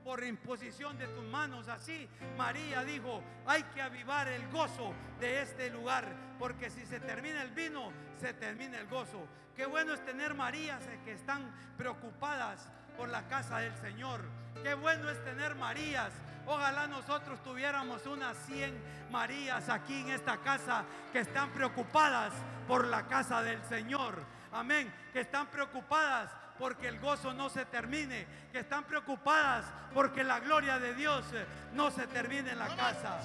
por 0.04 0.22
imposición 0.22 0.96
de 0.98 1.08
tus 1.08 1.25
manos. 1.25 1.66
Así 1.68 2.08
María 2.36 2.84
dijo, 2.84 3.22
hay 3.46 3.62
que 3.75 3.82
avivar 3.82 4.28
el 4.28 4.46
gozo 4.48 4.92
de 5.18 5.42
este 5.42 5.70
lugar, 5.70 6.14
porque 6.38 6.70
si 6.70 6.86
se 6.86 7.00
termina 7.00 7.42
el 7.42 7.50
vino, 7.50 7.90
se 8.20 8.32
termina 8.34 8.78
el 8.78 8.86
gozo. 8.86 9.26
Qué 9.56 9.66
bueno 9.66 9.94
es 9.94 10.04
tener 10.04 10.34
Marías 10.34 10.84
que 11.04 11.12
están 11.12 11.50
preocupadas 11.76 12.70
por 12.96 13.08
la 13.08 13.26
casa 13.26 13.58
del 13.58 13.75
Señor. 13.78 14.20
Qué 14.62 14.75
bueno 14.75 15.10
es 15.10 15.22
tener 15.25 15.54
Marías 15.56 16.12
Ojalá 16.46 16.86
nosotros 16.86 17.42
tuviéramos 17.42 18.06
unas 18.06 18.36
100 18.46 18.96
Marías 19.10 19.68
aquí 19.68 20.00
en 20.00 20.10
esta 20.10 20.38
casa 20.38 20.84
que 21.12 21.20
están 21.20 21.50
preocupadas 21.50 22.32
por 22.68 22.86
la 22.86 23.06
casa 23.06 23.42
del 23.42 23.62
Señor. 23.64 24.22
Amén. 24.52 24.92
Que 25.12 25.20
están 25.20 25.46
preocupadas 25.48 26.30
porque 26.58 26.88
el 26.88 26.98
gozo 27.00 27.32
no 27.32 27.48
se 27.48 27.66
termine. 27.66 28.26
Que 28.52 28.60
están 28.60 28.84
preocupadas 28.84 29.64
porque 29.92 30.22
la 30.24 30.40
gloria 30.40 30.78
de 30.78 30.94
Dios 30.94 31.24
eh, 31.34 31.44
no 31.72 31.90
se 31.90 32.06
termine 32.06 32.52
en 32.52 32.58
la 32.58 32.68
casa. 32.76 33.18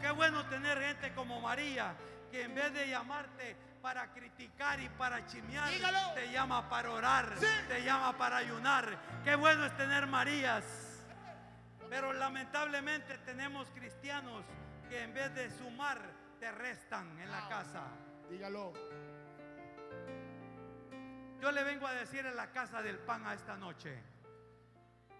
Qué 0.00 0.10
bueno 0.10 0.44
tener 0.46 0.80
gente 0.80 1.12
como 1.14 1.40
María 1.40 1.94
que 2.30 2.42
en 2.44 2.54
vez 2.54 2.72
de 2.72 2.88
llamarte 2.88 3.56
para 3.82 4.06
criticar 4.12 4.80
y 4.80 4.88
para 4.90 5.26
chimear, 5.26 5.68
Dígalo. 5.70 6.14
te 6.14 6.30
llama 6.32 6.68
para 6.68 6.90
orar, 6.90 7.34
Sí. 7.38 7.46
te 7.68 7.82
llama 7.84 8.16
para 8.16 8.36
ayunar. 8.38 8.96
Qué 9.24 9.34
bueno 9.34 9.66
es 9.66 9.76
tener 9.76 10.06
Marías. 10.06 10.64
Pero 11.92 12.10
lamentablemente 12.14 13.18
tenemos 13.18 13.68
cristianos 13.74 14.46
que 14.88 15.02
en 15.02 15.12
vez 15.12 15.34
de 15.34 15.50
sumar, 15.50 16.00
te 16.40 16.50
restan 16.50 17.20
en 17.20 17.30
la 17.30 17.46
casa. 17.50 17.82
Dígalo. 18.30 18.72
Yo 21.38 21.52
le 21.52 21.62
vengo 21.62 21.86
a 21.86 21.92
decir 21.92 22.24
en 22.24 22.34
la 22.34 22.50
casa 22.50 22.80
del 22.80 22.96
pan 22.96 23.26
a 23.26 23.34
esta 23.34 23.58
noche 23.58 24.02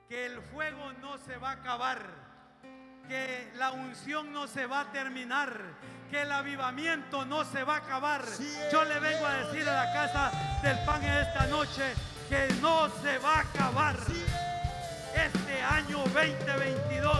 que 0.08 0.24
el 0.24 0.40
fuego 0.40 0.94
no 0.94 1.18
se 1.18 1.36
va 1.36 1.50
a 1.50 1.52
acabar, 1.52 2.00
que 3.06 3.52
la 3.56 3.72
unción 3.72 4.32
no 4.32 4.46
se 4.46 4.64
va 4.64 4.80
a 4.80 4.92
terminar, 4.92 5.74
que 6.08 6.22
el 6.22 6.32
avivamiento 6.32 7.26
no 7.26 7.44
se 7.44 7.64
va 7.64 7.74
a 7.74 7.78
acabar. 7.80 8.24
Yo 8.72 8.82
le 8.84 8.98
vengo 8.98 9.26
a 9.26 9.34
decir 9.44 9.68
a 9.68 9.84
la 9.84 9.92
casa 9.92 10.60
del 10.62 10.82
pan 10.86 11.04
esta 11.04 11.46
noche 11.48 11.92
que 12.30 12.48
no 12.62 12.88
se 13.02 13.18
va 13.18 13.34
a 13.34 13.40
acabar. 13.40 13.96
Este 15.14 15.62
año 15.62 15.98
2022, 15.98 17.16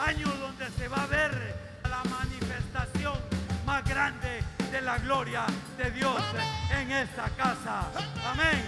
año 0.00 0.28
donde 0.28 0.70
se 0.70 0.88
va 0.88 1.02
a 1.02 1.06
ver 1.06 1.54
la 1.82 2.02
manifestación 2.10 3.18
más 3.64 3.84
grande 3.84 4.42
de 4.72 4.80
la 4.80 4.98
gloria 4.98 5.46
de 5.78 5.90
Dios 5.92 6.20
en 6.72 6.90
esta 6.90 7.28
casa. 7.30 7.88
Amén. 8.26 8.62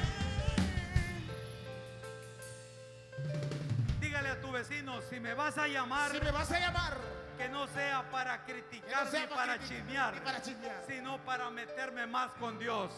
Dígale 4.00 4.28
a 4.28 4.40
tu 4.40 4.52
vecino, 4.52 5.00
si 5.10 5.18
me 5.18 5.34
vas 5.34 5.58
a 5.58 5.66
llamar, 5.66 6.12
Si 6.12 6.20
me 6.20 6.30
vas 6.30 6.50
a 6.52 6.60
llamar, 6.60 6.96
que 7.36 7.48
no 7.48 7.66
sea 7.68 8.08
para 8.10 8.44
criticar 8.44 9.04
no 9.04 9.10
sea 9.10 9.20
ni 9.20 9.26
para 9.26 9.58
criticar, 9.58 9.78
chismear, 9.78 10.14
ni 10.14 10.20
para 10.20 10.42
chismear. 10.42 10.84
sino 10.86 11.18
para 11.18 11.50
meterme 11.50 12.06
más 12.06 12.30
con 12.34 12.58
Dios. 12.58 12.92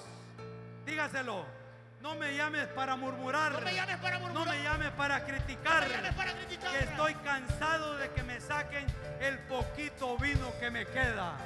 Dígaselo. 0.85 1.58
No 2.00 2.14
me 2.14 2.35
llames 2.37 2.67
para 2.69 2.97
murmurar. 2.97 3.52
No 3.52 3.61
me 3.61 3.75
llames 3.75 3.97
para 3.99 4.19
No 4.19 4.28
murmurar. 4.28 4.57
me 4.57 4.62
llames 4.62 4.90
para 4.93 5.25
criticar. 5.25 5.83
No 5.83 5.88
me 5.88 5.95
llames 5.95 6.14
para 6.14 6.33
criticar. 6.33 6.73
Que 6.73 6.85
estoy 6.85 7.14
cansado 7.17 7.97
de 7.97 8.11
que 8.11 8.23
me 8.23 8.40
saquen 8.40 8.87
el 9.21 9.38
poquito 9.40 10.17
vino 10.19 10.52
que 10.61 10.71
me 10.71 10.87
queda. 10.87 11.37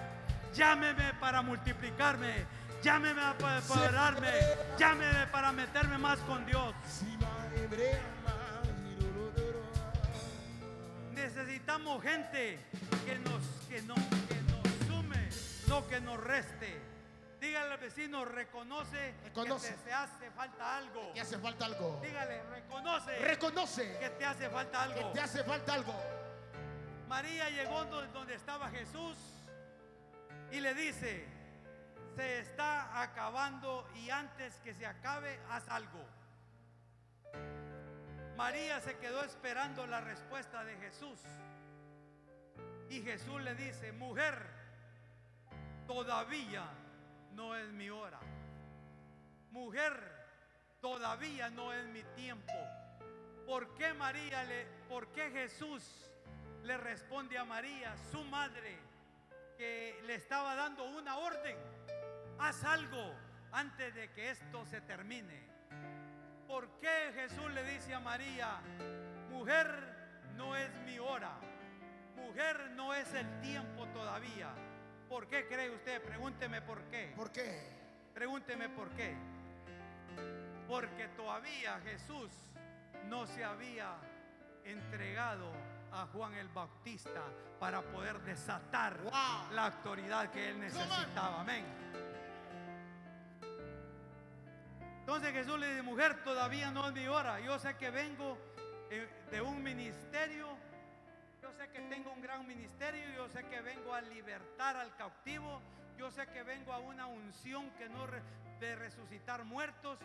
Llámeme 0.55 1.15
para 1.21 1.41
multiplicarme. 1.43 2.45
Llámeme 2.83 3.23
para 3.41 3.59
empoderarme. 3.59 4.31
Llámeme 4.79 5.27
para 5.29 5.53
meterme 5.53 5.97
más 5.99 6.19
con 6.21 6.45
Dios. 6.45 6.75
Necesitamos 11.15 12.03
gente 12.03 12.59
que 13.07 13.19
nos, 13.21 13.43
que 13.69 13.83
nos, 13.83 13.99
que 14.29 14.43
nos 14.43 14.87
sume, 14.87 15.29
no 15.69 15.87
que 15.89 16.01
nos 16.01 16.19
reste. 16.23 16.82
Dígale 17.43 17.73
al 17.73 17.79
vecino, 17.81 18.25
reconoce, 18.25 19.15
Reconoce. 19.25 19.71
que 19.71 19.75
te, 19.79 19.83
te 19.87 19.93
hace 19.93 20.31
falta 20.31 20.77
algo. 20.77 21.11
Te 21.13 21.21
hace 21.21 21.39
falta 21.39 21.65
algo. 21.65 22.01
Dígale, 22.01 22.41
reconoce 22.45 23.19
Reconoce 23.19 23.99
que 23.99 24.11
te 24.11 24.25
hace 24.25 24.49
falta 24.49 24.87
que 24.87 25.01
algo. 25.01 25.11
te 25.11 25.21
hace 25.21 25.43
falta 25.43 25.75
algo. 25.75 25.93
María 27.09 27.51
llegó 27.51 27.85
do- 27.87 28.07
donde 28.13 28.37
estaba 28.37 28.71
Jesús 28.71 29.17
y 30.53 30.61
le 30.61 30.73
dice, 30.75 31.27
se 32.15 32.39
está 32.39 33.03
acabando 33.03 33.89
y 33.97 34.09
antes 34.11 34.61
que 34.61 34.73
se 34.73 34.87
acabe, 34.87 35.41
haz 35.51 35.69
algo. 35.69 36.07
María 38.37 38.79
se 38.81 38.97
quedó 38.99 39.25
esperando 39.25 39.85
la 39.89 40.01
respuesta 40.01 40.63
de 40.65 40.77
Jesús. 40.77 41.19
Y 42.89 43.03
Jesús 43.03 43.41
le 43.43 43.57
dice, 43.57 43.91
mujer, 43.91 44.39
todavía 45.89 46.63
no 47.35 47.57
es 47.57 47.73
mi 47.73 47.91
hora. 47.91 48.21
Mujer, 49.51 49.93
todavía 50.81 51.51
no 51.51 51.73
es 51.73 51.87
mi 51.89 52.03
tiempo. 52.15 52.53
¿Por 53.47 53.75
qué 53.75 53.93
María 53.93 54.45
le, 54.45 54.67
por 54.89 55.09
qué 55.09 55.31
Jesús 55.31 56.11
le 56.63 56.77
responde 56.77 57.37
a 57.39 57.45
María, 57.45 57.95
su 58.11 58.23
madre, 58.25 58.79
que 59.57 60.01
le 60.07 60.15
estaba 60.15 60.55
dando 60.55 60.85
una 60.85 61.19
orden? 61.19 61.57
Haz 62.39 62.65
algo 62.65 63.15
antes 63.53 63.95
de 63.95 64.11
que 64.13 64.31
esto 64.31 64.65
se 64.67 64.81
termine. 64.81 65.47
¿Por 66.47 66.79
qué 66.81 67.13
Jesús 67.15 67.51
le 67.53 67.65
dice 67.65 67.95
a 67.95 68.01
María, 68.01 68.61
mujer, 69.31 69.67
no 70.37 70.57
es 70.57 70.71
mi 70.81 70.99
hora? 70.99 71.33
Mujer, 72.17 72.71
no 72.73 72.95
es 72.95 73.13
el 73.15 73.41
tiempo 73.41 73.87
todavía. 73.89 74.55
¿Por 75.13 75.27
qué 75.27 75.47
cree 75.47 75.69
usted? 75.69 76.03
Pregúnteme 76.03 76.63
por 76.63 76.81
qué. 76.85 77.13
¿Por 77.15 77.31
qué? 77.31 77.61
Pregúnteme 78.15 78.71
por 78.71 78.89
qué. 78.93 79.15
Porque 80.67 81.07
todavía 81.09 81.79
Jesús 81.85 82.31
no 83.11 83.27
se 83.27 83.45
había 83.45 83.95
entregado 84.65 85.53
a 85.93 86.07
Juan 86.07 86.33
el 86.33 86.49
Bautista 86.49 87.25
para 87.61 87.83
poder 87.83 88.23
desatar 88.23 88.97
Wow. 89.03 89.13
la 89.53 89.67
autoridad 89.67 90.31
que 90.31 90.49
él 90.49 90.59
necesitaba. 90.61 91.43
Amén. 91.43 91.67
Entonces 95.01 95.31
Jesús 95.33 95.59
le 95.59 95.69
dice, 95.69 95.83
mujer, 95.83 96.25
todavía 96.25 96.71
no 96.71 96.89
es 96.89 96.95
mi 96.95 97.07
hora. 97.07 97.39
Yo 97.41 97.59
sé 97.59 97.77
que 97.77 97.91
vengo 97.91 98.39
eh, 98.89 99.07
de 99.31 99.43
un 99.43 99.63
ministerio. 99.63 100.72
Yo 101.43 101.53
sé 101.53 101.69
que 101.71 101.81
tengo 101.81 102.13
un 102.13 102.21
gran 102.23 102.47
ministerio. 102.47 103.05
Yo 103.15 103.29
sé 103.29 103.45
que 103.45 103.61
vengo 103.61 103.93
a 103.95 104.01
libertar 104.01 104.77
al 104.77 104.95
cautivo. 104.97 105.61
Yo 105.99 106.11
sé 106.11 106.27
que 106.29 106.43
vengo 106.43 106.73
a 106.73 106.79
una 106.79 107.07
unción 107.07 107.71
que 107.73 107.89
no 107.89 108.07
re- 108.07 108.23
de 108.61 108.77
resucitar 108.77 109.45
muertos. 109.45 109.99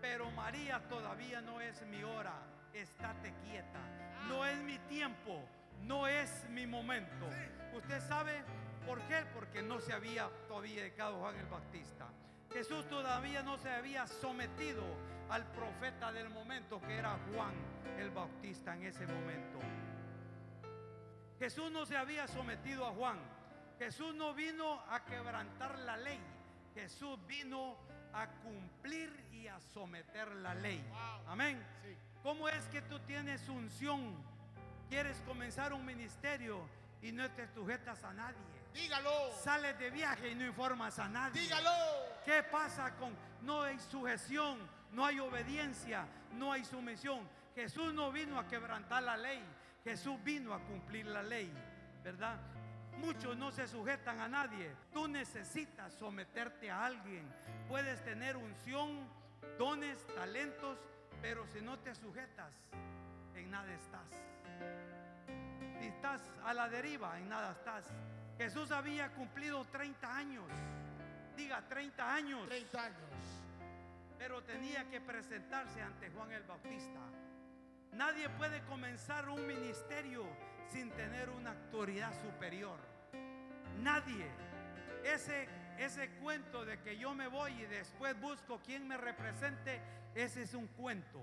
Pero 0.00 0.30
María 0.32 0.80
todavía 0.88 1.40
no 1.40 1.60
es 1.60 1.82
mi 1.86 2.02
hora. 2.04 2.34
Estate 2.74 3.32
quieta. 3.44 3.80
No 4.28 4.44
es 4.44 4.58
mi 4.58 4.78
tiempo. 4.80 5.42
No 5.82 6.06
es 6.06 6.46
mi 6.50 6.66
momento. 6.66 7.26
Usted 7.74 8.00
sabe 8.00 8.42
por 8.86 9.00
qué? 9.02 9.24
Porque 9.34 9.62
no 9.62 9.80
se 9.80 9.92
había 9.92 10.28
todavía 10.46 10.82
dedicado 10.82 11.18
Juan 11.20 11.36
el 11.36 11.46
Bautista. 11.46 12.06
Jesús 12.52 12.86
todavía 12.88 13.42
no 13.42 13.56
se 13.58 13.70
había 13.70 14.06
sometido 14.06 14.84
al 15.30 15.44
profeta 15.52 16.12
del 16.12 16.28
momento 16.28 16.80
que 16.82 16.96
era 16.96 17.16
Juan 17.34 17.54
el 17.98 18.10
Bautista 18.10 18.74
en 18.74 18.84
ese 18.84 19.06
momento. 19.06 19.58
Jesús 21.42 21.72
no 21.72 21.84
se 21.84 21.96
había 21.96 22.28
sometido 22.28 22.86
a 22.86 22.92
Juan. 22.92 23.18
Jesús 23.76 24.14
no 24.14 24.32
vino 24.32 24.80
a 24.88 25.04
quebrantar 25.04 25.76
la 25.80 25.96
ley. 25.96 26.20
Jesús 26.72 27.18
vino 27.26 27.76
a 28.12 28.28
cumplir 28.28 29.12
y 29.32 29.48
a 29.48 29.58
someter 29.58 30.36
la 30.36 30.54
ley. 30.54 30.80
Amén. 31.26 31.60
Sí. 31.82 31.96
¿Cómo 32.22 32.48
es 32.48 32.64
que 32.68 32.80
tú 32.82 33.00
tienes 33.00 33.48
unción? 33.48 34.14
Quieres 34.88 35.20
comenzar 35.26 35.72
un 35.72 35.84
ministerio 35.84 36.64
y 37.02 37.10
no 37.10 37.28
te 37.32 37.48
sujetas 37.48 38.04
a 38.04 38.12
nadie. 38.12 38.38
Dígalo. 38.72 39.32
Sales 39.42 39.76
de 39.80 39.90
viaje 39.90 40.30
y 40.30 40.36
no 40.36 40.46
informas 40.46 41.00
a 41.00 41.08
nadie. 41.08 41.42
Dígalo. 41.42 41.72
¿Qué 42.24 42.44
pasa 42.44 42.94
con 42.94 43.16
no 43.40 43.62
hay 43.62 43.80
sujeción, 43.80 44.60
no 44.92 45.04
hay 45.04 45.18
obediencia, 45.18 46.06
no 46.34 46.52
hay 46.52 46.64
sumisión? 46.64 47.28
Jesús 47.56 47.92
no 47.92 48.12
vino 48.12 48.38
a 48.38 48.46
quebrantar 48.46 49.02
la 49.02 49.16
ley, 49.16 49.42
Jesús 49.84 50.22
vino 50.22 50.54
a 50.54 50.60
cumplir 50.60 51.06
la 51.06 51.22
ley, 51.22 51.52
¿verdad? 52.04 52.38
Muchos 52.98 53.36
no 53.36 53.50
se 53.50 53.66
sujetan 53.66 54.20
a 54.20 54.28
nadie. 54.28 54.70
Tú 54.92 55.08
necesitas 55.08 55.92
someterte 55.94 56.70
a 56.70 56.84
alguien. 56.84 57.26
Puedes 57.68 58.02
tener 58.04 58.36
unción, 58.36 59.08
dones, 59.58 60.06
talentos, 60.14 60.78
pero 61.20 61.46
si 61.46 61.60
no 61.60 61.78
te 61.78 61.94
sujetas, 61.94 62.54
en 63.34 63.50
nada 63.50 63.72
estás. 63.72 64.08
Si 65.80 65.86
estás 65.86 66.22
a 66.44 66.54
la 66.54 66.68
deriva, 66.68 67.18
en 67.18 67.28
nada 67.28 67.52
estás. 67.52 67.86
Jesús 68.38 68.70
había 68.70 69.10
cumplido 69.12 69.64
30 69.64 70.16
años. 70.16 70.50
Diga 71.36 71.60
30 71.68 72.14
años. 72.14 72.48
30 72.48 72.84
años. 72.84 72.98
Pero 74.18 74.42
tenía 74.42 74.88
que 74.88 75.00
presentarse 75.00 75.82
ante 75.82 76.10
Juan 76.10 76.30
el 76.32 76.44
Bautista. 76.44 77.00
Nadie 77.92 78.28
puede 78.30 78.62
comenzar 78.62 79.28
un 79.28 79.46
ministerio 79.46 80.24
sin 80.68 80.90
tener 80.92 81.28
una 81.28 81.50
autoridad 81.50 82.12
superior. 82.22 82.78
Nadie. 83.82 84.26
Ese, 85.04 85.46
ese 85.78 86.08
cuento 86.22 86.64
de 86.64 86.80
que 86.80 86.96
yo 86.96 87.14
me 87.14 87.28
voy 87.28 87.52
y 87.52 87.66
después 87.66 88.18
busco 88.18 88.60
quien 88.60 88.88
me 88.88 88.96
represente, 88.96 89.80
ese 90.14 90.42
es 90.42 90.54
un 90.54 90.68
cuento. 90.68 91.22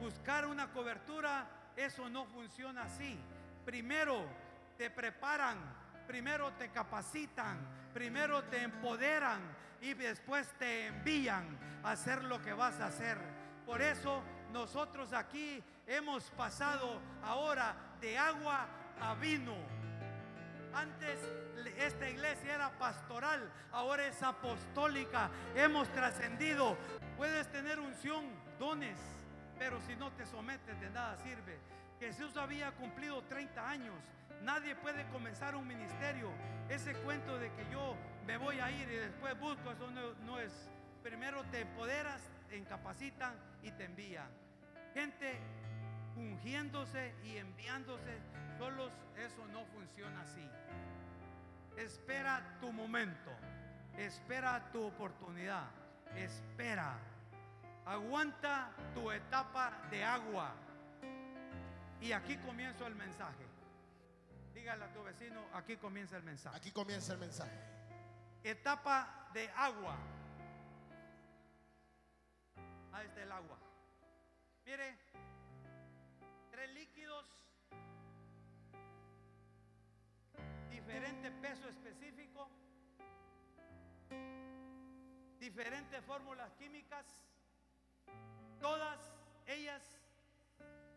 Buscar 0.00 0.46
una 0.46 0.70
cobertura, 0.72 1.46
eso 1.76 2.08
no 2.08 2.24
funciona 2.26 2.84
así. 2.84 3.18
primero 3.64 4.24
te 4.78 4.88
preparan, 4.90 5.58
primero 6.06 6.52
te 6.52 6.70
capacitan, 6.70 7.58
primero 7.92 8.44
te 8.44 8.62
empoderan 8.62 9.42
y 9.82 9.92
después 9.92 10.50
te 10.58 10.86
envían 10.86 11.58
a 11.82 11.90
hacer 11.90 12.24
lo 12.24 12.40
que 12.40 12.54
vas 12.54 12.80
a 12.80 12.86
hacer. 12.86 13.18
Por 13.66 13.82
eso 13.82 14.22
nosotros 14.52 15.12
aquí 15.12 15.62
hemos 15.88 16.30
pasado 16.30 17.00
ahora 17.22 17.74
de 18.00 18.16
agua 18.16 18.66
a 19.00 19.14
vino. 19.14 19.56
Antes 20.74 21.18
esta 21.78 22.08
iglesia 22.08 22.54
era 22.54 22.70
pastoral, 22.78 23.50
ahora 23.72 24.06
es 24.06 24.22
apostólica. 24.22 25.30
Hemos 25.56 25.88
trascendido. 25.88 26.76
Puedes 27.16 27.50
tener 27.50 27.80
unción, 27.80 28.26
dones, 28.58 28.98
pero 29.58 29.80
si 29.80 29.96
no 29.96 30.12
te 30.12 30.26
sometes 30.26 30.78
de 30.78 30.90
nada 30.90 31.16
sirve. 31.16 31.58
Jesús 31.98 32.36
había 32.36 32.70
cumplido 32.72 33.22
30 33.22 33.68
años. 33.68 33.96
Nadie 34.42 34.76
puede 34.76 35.04
comenzar 35.08 35.56
un 35.56 35.66
ministerio. 35.66 36.30
Ese 36.68 36.92
cuento 36.94 37.38
de 37.38 37.50
que 37.54 37.68
yo 37.72 37.96
me 38.26 38.36
voy 38.36 38.60
a 38.60 38.70
ir 38.70 38.88
y 38.88 38.96
después 38.96 39.38
busco, 39.40 39.72
eso 39.72 39.90
no, 39.90 40.14
no 40.26 40.38
es. 40.38 40.52
Primero 41.02 41.42
te 41.44 41.62
empoderas, 41.62 42.20
te 42.48 42.56
incapacitan 42.56 43.34
y 43.62 43.72
te 43.72 43.84
envían. 43.84 44.28
Gente 44.94 45.40
ungiéndose 46.18 47.14
y 47.24 47.36
enviándose, 47.36 48.18
solos 48.58 48.92
eso 49.16 49.46
no 49.52 49.64
funciona 49.66 50.20
así. 50.22 50.46
Espera 51.76 52.42
tu 52.60 52.72
momento, 52.72 53.30
espera 53.96 54.70
tu 54.72 54.84
oportunidad, 54.84 55.68
espera. 56.16 56.98
Aguanta 57.86 58.70
tu 58.94 59.10
etapa 59.10 59.72
de 59.90 60.04
agua. 60.04 60.52
Y 62.00 62.12
aquí 62.12 62.36
comienzo 62.38 62.86
el 62.86 62.94
mensaje. 62.94 63.46
Dígale 64.52 64.84
a 64.84 64.92
tu 64.92 65.02
vecino, 65.02 65.40
aquí 65.54 65.76
comienza 65.76 66.16
el 66.16 66.22
mensaje. 66.24 66.56
Aquí 66.56 66.70
comienza 66.72 67.12
el 67.12 67.18
mensaje. 67.18 67.56
Etapa 68.42 69.30
de 69.32 69.48
agua. 69.50 69.96
Ahí 72.92 73.06
está 73.06 73.22
el 73.22 73.32
agua. 73.32 73.58
Mire, 74.66 74.98
diferente 80.88 81.30
peso 81.32 81.68
específico, 81.68 82.48
diferentes 85.38 86.02
fórmulas 86.02 86.50
químicas, 86.54 87.04
todas 88.58 88.98
ellas 89.46 89.82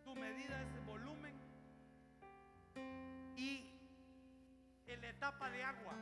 su 0.02 0.16
medida 0.16 0.62
es 0.62 0.74
de 0.74 0.80
volumen 0.80 1.36
y 3.36 3.66
la 5.02 5.10
etapa 5.10 5.50
de 5.50 5.62
agua. 5.62 5.94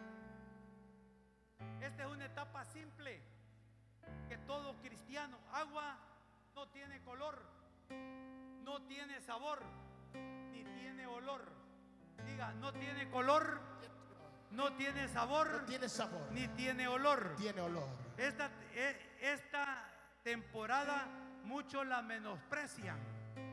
Esta 1.82 2.04
es 2.04 2.12
una 2.12 2.26
etapa 2.26 2.64
simple 2.66 3.24
que 4.28 4.38
todo 4.38 4.80
cristiano, 4.82 5.40
agua 5.52 5.98
no 6.54 6.68
tiene 6.70 7.02
color, 7.02 7.42
no 8.64 8.84
tiene 8.84 9.20
sabor, 9.20 9.64
ni 10.52 10.64
tiene 10.64 11.08
olor. 11.08 11.59
Diga, 12.40 12.54
no 12.54 12.72
tiene 12.72 13.10
color, 13.10 13.60
no 14.52 14.72
tiene 14.76 15.10
sabor, 15.10 15.52
No 15.52 15.66
tiene 15.66 15.90
sabor, 15.90 16.32
ni 16.32 16.48
tiene 16.48 16.88
olor. 16.88 17.36
tiene 17.36 17.60
olor. 17.60 17.90
Esta, 18.16 18.50
e- 18.74 19.18
esta 19.20 19.84
temporada 20.24 21.06
muchos 21.44 21.86
la 21.86 22.02
menosprecian, 22.02 22.98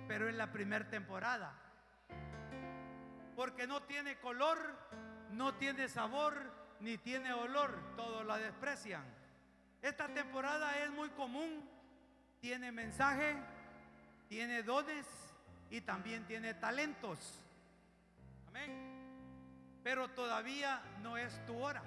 pero 0.07 0.29
es 0.29 0.37
la 0.37 0.53
primera 0.53 0.89
temporada. 0.89 1.53
Porque 3.35 3.67
no 3.67 3.83
tiene 3.83 4.21
color, 4.21 4.57
no 5.33 5.55
tiene 5.55 5.89
sabor, 5.89 6.37
ni 6.79 6.97
tiene 6.97 7.33
olor. 7.33 7.97
Todos 7.97 8.25
la 8.25 8.39
desprecian. 8.39 9.03
Esta 9.83 10.07
temporada 10.15 10.79
es 10.79 10.93
muy 10.93 11.09
común. 11.09 11.69
Tiene 12.41 12.71
mensaje, 12.71 13.35
tiene 14.29 14.63
dones 14.63 15.09
y 15.71 15.81
también 15.81 16.25
tiene 16.29 16.55
talentos. 16.55 17.43
Pero 19.83 20.09
todavía 20.09 20.83
no 21.03 21.17
es 21.17 21.45
tu 21.47 21.57
hora. 21.63 21.83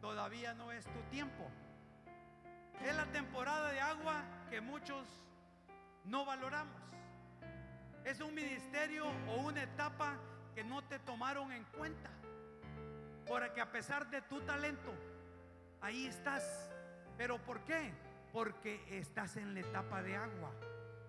Todavía 0.00 0.54
no 0.54 0.70
es 0.70 0.84
tu 0.84 1.00
tiempo. 1.10 1.50
Es 2.84 2.94
la 2.94 3.06
temporada 3.06 3.72
de 3.72 3.80
agua 3.80 4.22
que 4.48 4.60
muchos 4.60 5.04
no 6.04 6.24
valoramos. 6.24 6.80
Es 8.04 8.20
un 8.20 8.34
ministerio 8.34 9.06
o 9.28 9.40
una 9.40 9.64
etapa 9.64 10.16
que 10.54 10.62
no 10.62 10.84
te 10.84 10.98
tomaron 11.00 11.52
en 11.52 11.64
cuenta. 11.76 12.10
Porque 13.26 13.60
a 13.60 13.70
pesar 13.70 14.08
de 14.10 14.22
tu 14.22 14.40
talento, 14.42 14.94
ahí 15.80 16.06
estás. 16.06 16.70
¿Pero 17.16 17.38
por 17.38 17.64
qué? 17.64 17.92
Porque 18.32 18.80
estás 18.96 19.36
en 19.36 19.54
la 19.54 19.60
etapa 19.60 20.02
de 20.02 20.16
agua. 20.16 20.52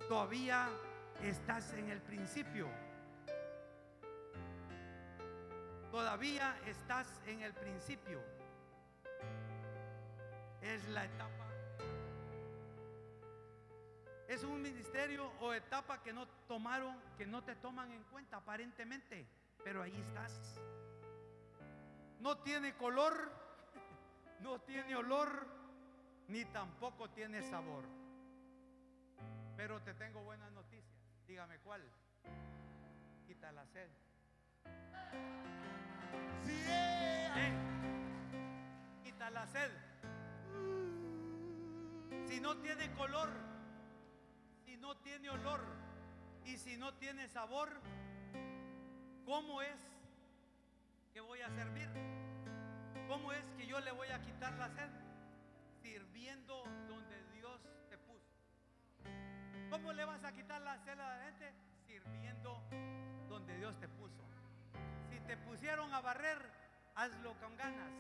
Todavía 0.08 0.68
estás 1.22 1.74
en 1.74 1.90
el 1.90 2.02
principio. 2.02 2.68
Todavía 5.92 6.56
estás 6.68 7.08
en 7.26 7.42
el 7.42 7.54
principio. 7.54 8.22
Es 10.62 10.88
la 10.90 11.06
etapa. 11.06 11.48
Es 14.28 14.44
un 14.44 14.62
ministerio 14.62 15.32
o 15.42 15.52
etapa 15.54 16.04
que 16.04 16.14
no 16.14 16.28
tomaron, 16.48 16.96
que 17.18 17.26
no 17.26 17.44
te 17.44 17.56
toman 17.56 17.92
en 17.92 18.04
cuenta 18.04 18.38
aparentemente, 18.38 19.28
pero 19.64 19.82
ahí 19.82 20.00
estás. 20.00 20.62
No 22.20 22.38
tiene 22.38 22.76
color, 22.76 23.32
no 24.42 24.62
tiene 24.62 24.96
olor, 24.96 25.48
ni 26.28 26.46
tampoco 26.46 27.10
tiene 27.10 27.42
sabor. 27.42 27.84
Pero 29.58 29.82
te 29.82 29.96
tengo 29.96 30.22
buenas 30.22 30.52
noticias. 30.52 30.86
Dígame 31.26 31.58
cuál. 31.60 31.82
Quita 33.26 33.52
la 33.52 33.66
sed. 33.66 33.90
Sí. 36.46 36.64
Quita 39.04 39.30
la 39.30 39.48
sed. 39.48 39.72
Si 42.28 42.40
no 42.40 42.58
tiene 42.58 42.92
color, 42.94 43.30
si 44.66 44.78
no 44.78 44.98
tiene 44.98 45.30
olor 45.30 45.62
y 46.46 46.58
si 46.58 46.78
no 46.78 46.94
tiene 46.96 47.28
sabor, 47.28 47.70
¿cómo 49.26 49.62
es 49.62 49.80
que 51.14 51.22
voy 51.22 51.42
a 51.42 51.50
servir? 51.50 51.90
¿Cómo 53.08 53.34
es 53.34 53.44
que 53.58 53.66
yo 53.66 53.80
le 53.80 53.92
voy 53.92 54.08
a 54.10 54.22
quitar 54.22 54.54
la 54.54 54.70
sed? 54.70 54.90
Sirviendo 55.82 56.64
donde 56.88 57.24
Dios 57.34 57.60
te 57.90 57.98
puso. 57.98 58.30
¿Cómo 59.72 59.94
le 59.94 60.06
vas 60.06 60.24
a 60.24 60.32
quitar 60.32 60.62
la 60.62 60.78
sed 60.78 61.00
a 61.00 61.18
la 61.18 61.24
gente? 61.26 61.54
Sirviendo 61.88 62.64
donde 63.28 63.58
Dios 63.58 63.80
te 63.80 63.88
puso. 63.88 64.29
Te 65.30 65.38
pusieron 65.38 65.94
a 65.94 66.02
barrer, 66.02 66.40
hazlo 66.96 67.36
con 67.36 67.56
ganas. 67.56 67.94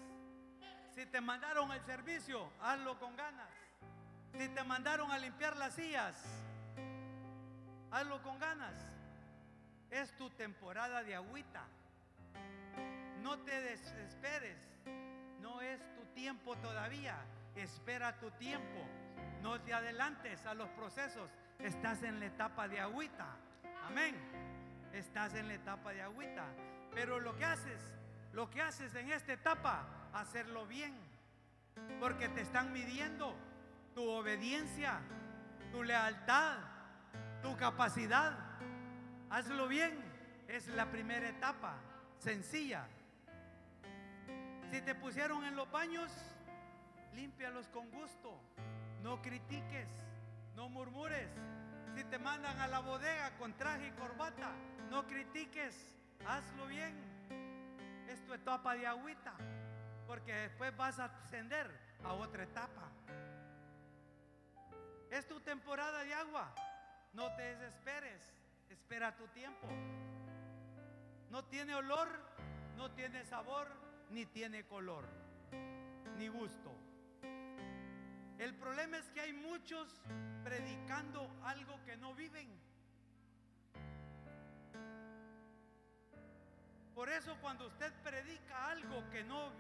Si 0.95 1.05
te 1.05 1.21
mandaron 1.21 1.71
al 1.71 1.79
servicio, 1.85 2.51
hazlo 2.59 2.97
con 2.97 3.15
ganas. 3.15 3.51
Si 4.35 4.47
te 4.47 4.63
mandaron 4.63 5.11
a 5.11 5.19
limpiar 5.19 5.55
las 5.55 5.75
sillas, 5.75 6.15
hazlo 7.91 8.19
con 8.23 8.39
ganas. 8.39 8.73
Es 9.91 10.11
tu 10.17 10.31
temporada 10.31 11.03
de 11.03 11.13
agüita. 11.13 11.67
No 13.21 13.37
te 13.37 13.61
desesperes. 13.61 14.57
No 15.39 15.61
es 15.61 15.79
tu 15.93 16.05
tiempo 16.15 16.57
todavía. 16.57 17.15
Espera 17.55 18.17
tu 18.17 18.31
tiempo. 18.31 18.87
No 19.43 19.61
te 19.61 19.71
adelantes 19.71 20.47
a 20.47 20.55
los 20.55 20.69
procesos. 20.69 21.29
Estás 21.59 22.01
en 22.01 22.19
la 22.19 22.25
etapa 22.25 22.67
de 22.67 22.79
agüita. 22.79 23.27
Amén. 23.85 24.15
Estás 24.93 25.35
en 25.35 25.47
la 25.47 25.53
etapa 25.53 25.93
de 25.93 26.01
agüita. 26.01 26.47
Pero 26.93 27.19
lo 27.19 27.35
que 27.35 27.45
haces, 27.45 27.81
lo 28.33 28.49
que 28.49 28.61
haces 28.61 28.93
en 28.95 29.11
esta 29.11 29.33
etapa, 29.33 29.85
hacerlo 30.13 30.65
bien. 30.65 30.95
Porque 31.99 32.29
te 32.29 32.41
están 32.41 32.73
midiendo 32.73 33.35
tu 33.95 34.07
obediencia, 34.09 34.99
tu 35.71 35.83
lealtad, 35.83 36.57
tu 37.41 37.55
capacidad. 37.57 38.37
Hazlo 39.29 39.67
bien. 39.67 40.07
Es 40.47 40.67
la 40.69 40.89
primera 40.89 41.29
etapa, 41.29 41.75
sencilla. 42.17 42.87
Si 44.71 44.81
te 44.81 44.95
pusieron 44.95 45.45
en 45.45 45.55
los 45.55 45.69
baños, 45.69 46.11
límpialos 47.13 47.67
con 47.67 47.89
gusto. 47.91 48.39
No 49.03 49.21
critiques, 49.21 49.87
no 50.55 50.69
murmures. 50.69 51.29
Si 51.95 52.03
te 52.03 52.17
mandan 52.17 52.59
a 52.59 52.67
la 52.67 52.79
bodega 52.79 53.31
con 53.37 53.53
traje 53.53 53.87
y 53.87 53.91
corbata, 53.91 54.51
no 54.89 55.05
critiques, 55.05 55.98
hazlo 56.25 56.67
bien. 56.67 56.95
Es 58.07 58.23
tu 58.25 58.33
etapa 58.33 58.75
de 58.75 58.87
agüita, 58.87 59.33
porque 60.07 60.33
después 60.33 60.75
vas 60.75 60.99
a 60.99 61.05
ascender 61.05 61.69
a 62.03 62.13
otra 62.13 62.43
etapa. 62.43 62.89
Es 65.11 65.27
tu 65.27 65.39
temporada 65.39 66.03
de 66.03 66.13
agua. 66.13 66.53
No 67.13 67.33
te 67.35 67.55
desesperes, 67.55 68.21
espera 68.69 69.15
tu 69.15 69.27
tiempo. 69.29 69.67
No 71.29 71.45
tiene 71.45 71.75
olor, 71.75 72.09
no 72.77 72.91
tiene 72.91 73.23
sabor, 73.25 73.67
ni 74.09 74.25
tiene 74.25 74.65
color, 74.65 75.05
ni 76.17 76.27
gusto. 76.27 76.75
El 78.39 78.55
problema 78.55 78.97
es 78.97 79.09
que 79.09 79.19
hay 79.19 79.33
muchos 79.33 80.01
predicando 80.43 81.29
algo 81.43 81.83
que 81.83 81.97
no 81.97 82.15
viven. 82.15 82.47
Por 86.99 87.09
eso 87.09 87.37
cuando 87.39 87.65
usted 87.65 87.93
predica 88.03 88.71
algo 88.71 89.09
que 89.09 89.23
no, 89.23 89.53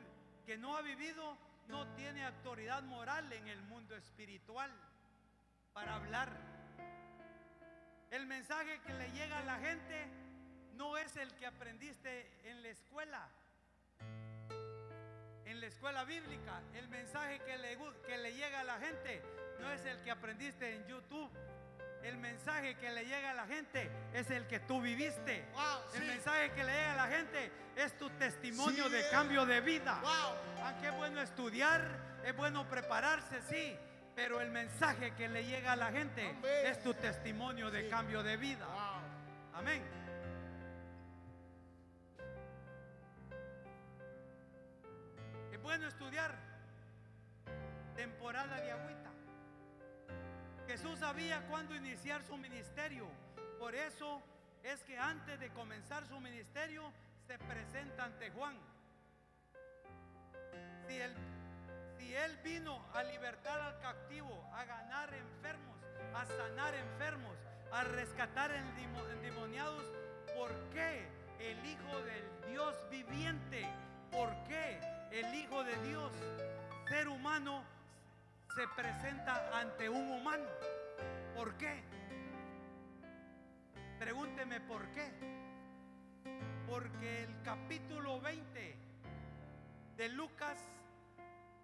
que 0.45 0.57
no 0.57 0.75
ha 0.75 0.81
vivido, 0.81 1.37
no 1.69 1.87
tiene 1.95 2.25
autoridad 2.25 2.83
moral 2.83 3.31
en 3.31 3.47
el 3.47 3.61
mundo 3.61 3.95
espiritual 3.95 4.69
para 5.71 5.95
hablar. 5.95 6.35
El 8.11 8.25
mensaje 8.25 8.81
que 8.81 8.93
le 8.93 9.09
llega 9.13 9.39
a 9.39 9.43
la 9.45 9.57
gente 9.57 10.05
no 10.73 10.97
es 10.97 11.15
el 11.15 11.33
que 11.35 11.45
aprendiste 11.45 12.29
en 12.43 12.61
la 12.61 12.67
escuela, 12.67 13.29
en 15.45 15.61
la 15.61 15.67
escuela 15.67 16.03
bíblica. 16.03 16.61
El 16.73 16.89
mensaje 16.89 17.39
que 17.45 17.57
le, 17.57 17.77
que 18.05 18.17
le 18.17 18.33
llega 18.33 18.59
a 18.59 18.63
la 18.65 18.79
gente 18.79 19.23
no 19.61 19.71
es 19.71 19.85
el 19.85 20.03
que 20.03 20.11
aprendiste 20.11 20.75
en 20.75 20.85
YouTube. 20.87 21.31
El 22.03 22.17
mensaje 22.17 22.75
que 22.75 22.91
le 22.91 23.05
llega 23.05 23.31
a 23.31 23.33
la 23.33 23.45
gente 23.45 23.89
es 24.13 24.29
el 24.31 24.47
que 24.47 24.59
tú 24.59 24.81
viviste. 24.81 25.45
el 25.95 26.05
mensaje 26.05 26.51
que 26.51 26.63
le 26.63 26.71
llega 26.71 26.93
a 26.93 27.07
la 27.07 27.15
gente 27.15 27.51
es 27.75 27.97
tu 27.97 28.09
testimonio 28.11 28.89
de 28.89 29.09
cambio 29.09 29.45
de 29.45 29.61
vida. 29.61 30.01
Aunque 30.63 30.87
es 30.87 30.95
bueno 30.95 31.21
estudiar, 31.21 31.81
es 32.23 32.35
bueno 32.35 32.67
prepararse, 32.69 33.41
sí. 33.49 33.77
Pero 34.15 34.41
el 34.41 34.49
mensaje 34.49 35.13
que 35.15 35.29
le 35.29 35.45
llega 35.45 35.73
a 35.73 35.75
la 35.75 35.91
gente 35.91 36.35
es 36.65 36.81
tu 36.81 36.93
testimonio 36.93 37.71
de 37.71 37.87
cambio 37.87 38.21
de 38.23 38.37
vida. 38.37 38.67
Amén. 39.53 39.81
Es 45.51 45.61
bueno 45.61 45.87
estudiar 45.87 46.35
temporada 47.95 48.59
de 48.59 48.71
agüita. 48.71 48.98
Jesús 50.81 50.99
sabía 50.99 51.45
cuándo 51.49 51.75
iniciar 51.75 52.23
su 52.23 52.37
ministerio. 52.37 53.05
Por 53.59 53.75
eso 53.75 54.21
es 54.63 54.81
que 54.83 54.97
antes 54.97 55.37
de 55.37 55.49
comenzar 55.49 56.05
su 56.07 56.21
ministerio 56.21 56.93
se 57.27 57.37
presenta 57.37 58.05
ante 58.05 58.31
Juan. 58.31 58.55
Si 60.87 62.15
él, 62.15 62.37
vino 62.45 62.81
a 62.93 63.03
libertar 63.03 63.59
al 63.59 63.77
cautivo, 63.81 64.49
a 64.53 64.63
ganar 64.63 65.13
enfermos, 65.13 65.77
a 66.15 66.25
sanar 66.25 66.73
enfermos, 66.73 67.35
a 67.73 67.83
rescatar 67.83 68.49
endemoniados, 68.51 69.83
¿por 70.33 70.49
qué 70.73 71.05
el 71.41 71.65
Hijo 71.65 72.01
del 72.03 72.51
Dios 72.53 72.73
viviente? 72.89 73.67
¿Por 74.11 74.29
qué 74.47 74.79
el 75.11 75.35
Hijo 75.35 75.61
de 75.65 75.75
Dios, 75.89 76.13
ser 76.87 77.09
humano, 77.09 77.65
se 78.55 78.67
presenta 78.69 79.59
ante 79.59 79.89
un 79.89 80.11
humano? 80.11 80.45
¿Por 81.35 81.55
qué? 81.57 81.83
Pregúnteme 83.99 84.59
por 84.61 84.87
qué. 84.91 85.11
Porque 86.67 87.23
el 87.23 87.41
capítulo 87.43 88.19
20 88.21 88.75
de 89.97 90.09
Lucas 90.09 90.57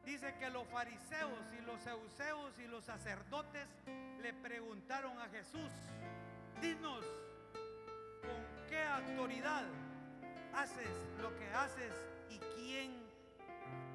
dice 0.03 0.35
que 0.35 0.49
los 0.49 0.67
fariseos 0.67 1.53
y 1.57 1.61
los 1.61 1.85
euseos 1.87 2.59
y 2.59 2.67
los 2.67 2.85
sacerdotes 2.85 3.67
le 4.21 4.33
preguntaron 4.33 5.19
a 5.19 5.27
Jesús, 5.29 5.71
dinos, 6.61 7.05
¿con 8.21 8.67
qué 8.67 8.83
autoridad 8.83 9.63
haces 10.53 10.89
lo 11.21 11.35
que 11.37 11.47
haces 11.53 11.93
y 12.29 12.39
quién 12.55 13.03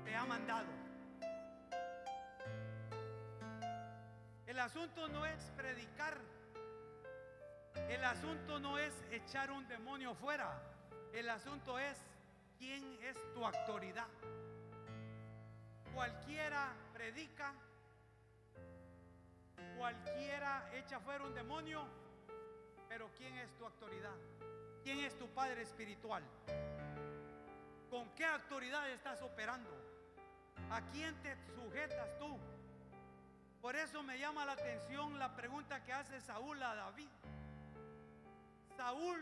te 0.04 0.14
ha 0.14 0.24
mandado? 0.24 0.79
El 4.50 4.58
asunto 4.58 5.06
no 5.06 5.24
es 5.24 5.40
predicar. 5.56 6.18
El 7.88 8.04
asunto 8.04 8.58
no 8.58 8.78
es 8.78 8.92
echar 9.12 9.52
un 9.52 9.68
demonio 9.68 10.12
fuera. 10.16 10.60
El 11.12 11.28
asunto 11.28 11.78
es 11.78 11.96
quién 12.58 12.98
es 13.00 13.16
tu 13.32 13.46
autoridad. 13.46 14.08
Cualquiera 15.94 16.72
predica, 16.92 17.54
cualquiera 19.78 20.68
echa 20.74 20.98
fuera 20.98 21.22
un 21.26 21.34
demonio, 21.34 21.86
pero 22.88 23.08
¿quién 23.16 23.38
es 23.38 23.56
tu 23.56 23.64
autoridad? 23.64 24.16
¿Quién 24.82 24.98
es 24.98 25.16
tu 25.16 25.28
Padre 25.28 25.62
espiritual? 25.62 26.24
¿Con 27.88 28.12
qué 28.16 28.24
autoridad 28.24 28.90
estás 28.90 29.22
operando? 29.22 29.70
¿A 30.72 30.80
quién 30.90 31.14
te 31.22 31.36
sujetas 31.54 32.18
tú? 32.18 32.36
Por 33.60 33.76
eso 33.76 34.02
me 34.02 34.18
llama 34.18 34.46
la 34.46 34.52
atención 34.52 35.18
la 35.18 35.36
pregunta 35.36 35.84
que 35.84 35.92
hace 35.92 36.18
Saúl 36.20 36.62
a 36.62 36.74
David. 36.74 37.10
Saúl 38.74 39.20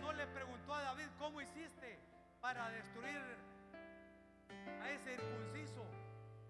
no 0.00 0.12
le 0.12 0.26
preguntó 0.26 0.74
a 0.74 0.82
David 0.82 1.06
cómo 1.18 1.40
hiciste 1.40 2.00
para 2.40 2.68
destruir 2.70 3.20
a 4.82 4.90
ese 4.90 5.16
circunciso. 5.16 5.84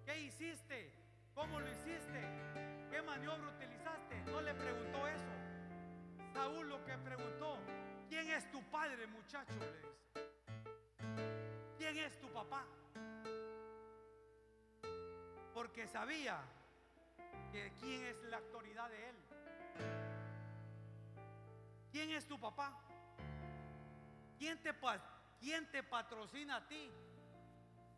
¿Qué 0.07 0.19
hiciste? 0.21 0.95
¿Cómo 1.35 1.61
lo 1.61 1.71
hiciste? 1.71 2.21
¿Qué 2.91 3.03
maniobra 3.03 3.49
utilizaste? 3.49 4.23
No 4.23 4.41
le 4.41 4.55
preguntó 4.55 5.07
eso. 5.07 6.33
Saúl 6.33 6.69
lo 6.71 6.83
que 6.87 6.97
preguntó, 6.99 7.59
¿quién 8.09 8.31
es 8.31 8.51
tu 8.51 8.63
padre, 8.71 9.07
muchacho? 9.09 9.55
¿Quién 11.77 11.99
es 11.99 12.19
tu 12.19 12.29
papá? 12.33 12.65
Porque 15.53 15.87
sabía 15.87 16.41
quién 17.53 18.05
es 18.05 18.23
la 18.25 18.39
autoridad 18.39 18.89
de 18.91 19.09
él. 19.09 19.17
¿Quién 21.91 22.11
es 22.11 22.27
tu 22.27 22.39
papá? 22.39 22.79
¿Quién 24.39 24.63
te, 24.63 24.73
quién 25.41 25.71
te 25.71 25.83
patrocina 25.83 26.57
a 26.57 26.69
ti? 26.69 26.91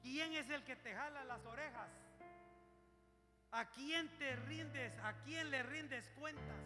¿Quién 0.03 0.33
es 0.33 0.49
el 0.51 0.65
que 0.65 0.77
te 0.77 0.95
jala 0.95 1.25
las 1.25 1.45
orejas? 1.45 1.91
¿A 3.53 3.69
quién 3.71 4.09
te 4.17 4.37
rindes? 4.37 4.97
¿A 5.01 5.15
quién 5.23 5.51
le 5.51 5.63
rindes 5.63 6.09
cuentas? 6.11 6.65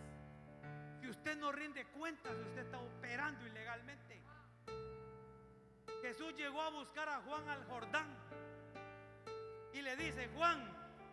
Si 1.01 1.09
usted 1.09 1.37
no 1.39 1.51
rinde 1.51 1.87
cuentas, 1.87 2.33
usted 2.33 2.65
está 2.65 2.79
operando 2.79 3.47
ilegalmente. 3.47 4.23
Jesús 6.03 6.35
llegó 6.37 6.61
a 6.61 6.71
buscar 6.71 7.09
a 7.09 7.21
Juan 7.23 7.49
al 7.49 7.65
Jordán 7.67 8.15
y 9.73 9.81
le 9.81 9.97
dice, 9.97 10.29
Juan, 10.37 10.63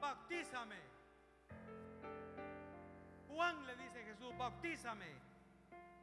bautízame. 0.02 0.91
Juan 3.34 3.66
le 3.66 3.76
dice 3.76 4.04
Jesús, 4.04 4.38
bautízame. 4.38 5.08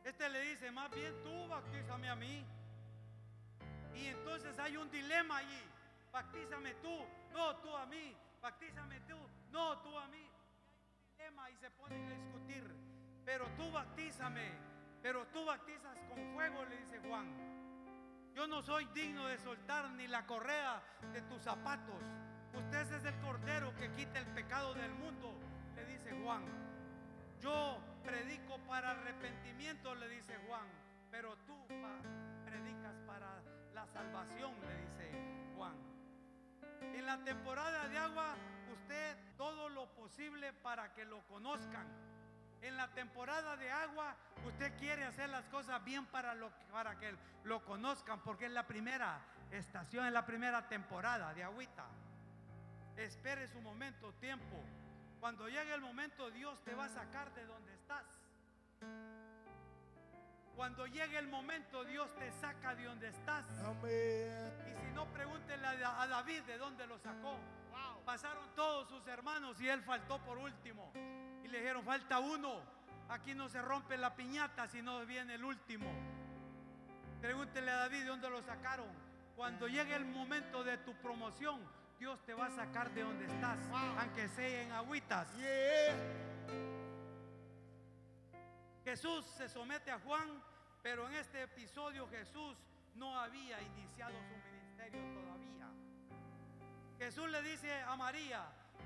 Este 0.05 0.29
le 0.29 0.41
dice, 0.43 0.71
más 0.71 0.91
bien 0.91 1.13
tú 1.23 1.49
bautízame 1.49 2.09
a 2.09 2.17
mí. 2.17 2.45
Y 3.95 4.07
entonces 4.07 4.59
hay 4.59 4.77
un 4.77 4.91
dilema 4.91 5.39
allí. 5.39 5.63
Bautízame 6.13 6.75
tú, 6.77 7.05
no 7.33 7.57
tú 7.57 7.77
a 7.77 7.87
mí. 7.87 8.17
Bautízame 8.41 9.01
tú, 9.01 9.19
no 9.51 9.79
tú 9.79 9.99
a 9.99 10.07
mí. 10.09 10.19
Y 10.19 10.81
hay 10.81 10.89
un 10.91 11.05
dilema 11.17 11.51
y 11.51 11.57
se 11.57 11.71
ponen 11.73 12.07
a 12.07 12.11
discutir. 12.11 12.65
Pero 13.25 13.47
tú 13.57 13.71
bautízame, 13.71 14.53
pero 15.03 15.27
tú 15.27 15.45
bautizas 15.45 15.99
con 16.09 16.33
fuego, 16.33 16.65
le 16.65 16.77
dice 16.79 17.01
Juan. 17.07 17.27
Yo 18.35 18.47
no 18.47 18.63
soy 18.63 18.87
digno 18.95 19.27
de 19.27 19.37
soltar 19.39 19.91
ni 19.91 20.07
la 20.07 20.25
correa 20.25 20.81
de 21.13 21.21
tus 21.23 21.43
zapatos. 21.43 22.03
Usted 22.55 22.93
es 22.93 23.05
el 23.05 23.21
cordero 23.21 23.75
que 23.77 23.91
quita 23.93 24.21
el 24.21 24.27
pecado 24.29 24.73
del 24.75 24.93
mundo, 24.93 25.35
le 25.75 25.85
dice 25.85 26.17
Juan. 26.23 26.68
Yo 27.41 27.79
predico 28.05 28.59
para 28.67 28.91
arrepentimiento, 28.91 29.95
le 29.95 30.09
dice 30.09 30.37
Juan, 30.47 30.67
pero 31.11 31.37
tú 31.47 31.55
predicas 32.45 32.97
para 33.07 33.43
la 33.75 33.87
salvación, 33.87 34.53
le 34.67 34.77
dice 34.83 35.13
Juan. 35.57 35.75
En 36.81 37.07
la 37.07 37.19
temporada 37.25 37.89
de 37.89 37.99
agua, 37.99 38.35
usted 38.73 39.17
todo 39.37 39.69
lo 39.69 39.87
posible 39.95 40.53
para 40.53 40.93
que 40.95 41.05
lo 41.05 41.23
conozcan. 41.29 41.87
En 42.61 42.77
la 42.77 42.89
temporada 42.89 43.57
de 43.57 43.71
agua, 43.71 44.17
usted 44.45 44.77
quiere 44.79 45.05
hacer 45.05 45.29
las 45.29 45.45
cosas 45.47 45.85
bien 45.85 46.07
para, 46.07 46.35
para 46.73 46.99
que 46.99 47.15
lo 47.45 47.65
conozcan, 47.65 48.21
porque 48.21 48.47
es 48.47 48.53
la 48.53 48.67
primera 48.67 49.21
estación, 49.53 50.07
es 50.07 50.13
la 50.13 50.27
primera 50.27 50.69
temporada 50.69 51.33
de 51.35 51.45
agüita. 51.45 51.87
Espere 52.97 53.47
su 53.47 53.61
momento, 53.61 54.13
tiempo. 54.15 54.65
Cuando 55.21 55.49
llegue 55.49 55.75
el 55.75 55.81
momento, 55.81 56.31
Dios 56.31 56.63
te 56.65 56.75
va 56.75 56.85
a 56.85 56.89
sacar 56.89 57.33
de 57.35 57.45
donde 57.45 57.75
estás. 57.75 58.05
Cuando 60.55 60.87
llegue 60.87 61.19
el 61.19 61.29
momento, 61.29 61.85
Dios 61.85 62.13
te 62.17 62.31
saca 62.33 62.75
de 62.75 62.85
donde 62.85 63.09
estás. 63.09 63.47
Y 64.67 64.75
si 64.81 64.93
no, 64.93 65.07
pregúntele 65.13 65.67
a 65.67 66.07
David 66.07 66.43
de 66.43 66.59
dónde 66.59 66.87
lo 66.87 66.99
sacó. 66.99 67.37
Pasaron 68.05 68.55
todos 68.55 68.89
sus 68.89 69.07
hermanos 69.07 69.61
y 69.61 69.69
él 69.69 69.83
faltó 69.83 70.19
por 70.25 70.39
último. 70.39 70.93
Y 71.45 71.49
le 71.49 71.59
dijeron, 71.59 71.85
falta 71.85 72.19
uno. 72.19 72.61
Aquí 73.09 73.35
no 73.35 73.49
se 73.49 73.63
rompe 73.63 73.97
la 73.97 74.15
piñata 74.15 74.67
si 74.67 74.83
no 74.83 75.05
viene 75.07 75.35
el 75.35 75.45
último. 75.45 75.91
Pregúntele 77.21 77.71
a 77.71 77.77
David 77.77 78.01
de 78.01 78.07
dónde 78.07 78.31
lo 78.31 78.43
sacaron. 78.43 78.89
Cuando 79.37 79.69
llegue 79.69 79.95
el 79.95 80.07
momento 80.07 80.65
de 80.65 80.79
tu 80.79 80.95
promoción, 80.95 81.61
Dios 81.99 82.19
te 82.25 82.33
va 82.35 82.47
a 82.47 82.51
sacar 82.51 82.91
de 82.93 83.03
donde 83.03 83.27
estás, 83.27 83.59
Wow. 83.69 83.99
aunque 84.01 84.29
sea 84.29 84.63
en 84.63 84.73
agüitas. 84.73 85.29
Yeah. 85.37 85.97
Jesús 88.85 89.27
se 89.37 89.49
somete 89.49 89.91
a 89.91 89.99
Juan, 90.01 90.43
pero 90.83 91.09
en 91.09 91.15
este 91.15 91.43
episodio 91.43 92.09
Jesús 92.09 92.57
no 92.95 93.19
había 93.19 93.61
iniciado 93.61 94.15
su 94.15 94.37
ministerio 94.53 95.01
todavía. 95.21 95.69
Jesús 96.99 97.29
le 97.31 97.43
dice 97.43 97.83
a 97.83 97.97
María, 97.97 98.45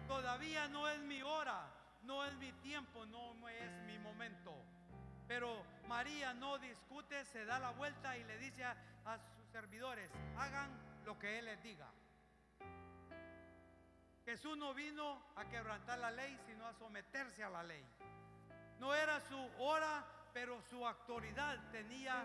todavía 0.08 0.68
no 0.68 0.88
es 0.88 1.00
mi 1.02 1.22
hora, 1.22 1.70
no 2.02 2.24
es 2.24 2.34
mi 2.36 2.52
tiempo, 2.54 3.06
no 3.06 3.48
es 3.48 3.70
mi 3.86 3.98
momento. 3.98 4.54
Pero 5.28 5.64
María 5.86 6.34
no 6.34 6.58
discute, 6.58 7.24
se 7.26 7.44
da 7.44 7.58
la 7.58 7.70
vuelta 7.70 8.16
y 8.18 8.24
le 8.24 8.38
dice 8.38 8.64
a, 8.64 8.76
a 9.04 9.18
sus 9.18 9.46
servidores, 9.52 10.10
hagan 10.36 10.68
lo 11.04 11.18
que 11.18 11.38
Él 11.38 11.44
les 11.44 11.62
diga. 11.62 11.86
Jesús 14.24 14.56
no 14.56 14.72
vino 14.72 15.22
a 15.36 15.44
quebrantar 15.48 15.98
la 15.98 16.10
ley, 16.10 16.38
sino 16.46 16.66
a 16.66 16.72
someterse 16.74 17.42
a 17.42 17.50
la 17.50 17.62
ley. 17.62 17.84
No 18.78 18.94
era 18.94 19.20
su 19.20 19.38
hora, 19.58 20.04
pero 20.32 20.60
su 20.62 20.86
autoridad 20.86 21.70
tenía, 21.70 22.24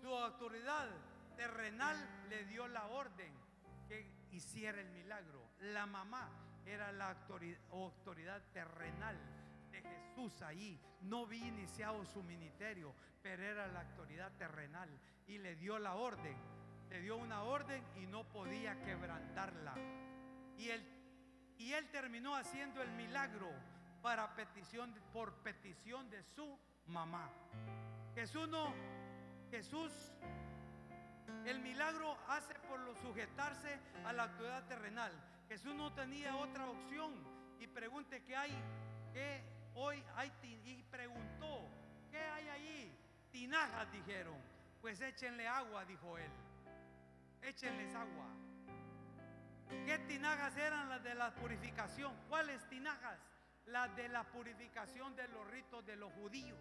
su 0.00 0.08
autoridad 0.14 0.88
terrenal 1.36 1.96
le 2.28 2.44
dio 2.46 2.66
la 2.66 2.86
orden 2.86 3.32
que 3.86 4.10
hiciera 4.32 4.80
el 4.80 4.90
milagro. 4.90 5.48
La 5.60 5.86
mamá 5.86 6.28
era 6.66 6.92
la 6.92 7.16
autoridad, 7.70 8.42
terrenal 8.52 9.16
de 9.70 9.82
Jesús 9.82 10.42
ahí. 10.42 10.80
No 11.02 11.24
había 11.24 11.46
iniciado 11.46 12.04
su 12.04 12.22
ministerio, 12.22 12.94
pero 13.22 13.42
era 13.42 13.66
la 13.68 13.80
autoridad 13.80 14.32
terrenal 14.36 14.88
y 15.26 15.38
le 15.38 15.56
dio 15.56 15.78
la 15.78 15.94
orden. 15.94 16.36
Le 16.90 17.00
dio 17.00 17.16
una 17.16 17.42
orden 17.42 17.82
y 17.96 18.06
no 18.06 18.24
podía 18.24 18.80
quebrantarla. 18.82 19.74
Y 20.56 20.70
él, 20.70 20.97
y 21.58 21.72
él 21.72 21.88
terminó 21.90 22.36
haciendo 22.36 22.82
el 22.82 22.90
milagro 22.92 23.50
para 24.00 24.34
petición, 24.34 24.94
por 25.12 25.34
petición 25.42 26.08
de 26.08 26.22
su 26.22 26.58
mamá. 26.86 27.28
Jesús 28.14 28.48
no, 28.48 28.72
Jesús, 29.50 29.92
el 31.44 31.60
milagro 31.60 32.16
hace 32.28 32.54
por 32.68 32.80
lo 32.80 32.94
sujetarse 32.96 33.78
a 34.06 34.12
la 34.12 34.24
autoridad 34.24 34.66
terrenal. 34.66 35.12
Jesús 35.48 35.74
no 35.74 35.92
tenía 35.92 36.36
otra 36.36 36.68
opción 36.68 37.14
y 37.60 37.66
pregunte 37.66 38.22
qué 38.22 38.36
hay, 38.36 38.52
qué 39.12 39.42
hoy 39.74 40.02
hay, 40.16 40.32
y 40.42 40.82
preguntó, 40.90 41.68
¿qué 42.10 42.18
hay 42.18 42.48
allí? 42.48 42.92
Tinajas 43.30 43.90
dijeron, 43.92 44.36
pues 44.80 45.00
échenle 45.00 45.46
agua, 45.46 45.84
dijo 45.84 46.18
él, 46.18 46.30
échenles 47.42 47.94
agua. 47.94 48.26
¿Qué 49.68 49.98
tinajas 50.06 50.56
eran 50.56 50.88
las 50.88 51.02
de 51.02 51.14
la 51.14 51.34
purificación? 51.34 52.12
¿Cuáles 52.28 52.66
tinajas? 52.68 53.18
Las 53.66 53.94
de 53.96 54.08
la 54.08 54.24
purificación 54.24 55.14
de 55.16 55.28
los 55.28 55.46
ritos 55.48 55.84
de 55.84 55.96
los 55.96 56.12
judíos. 56.12 56.58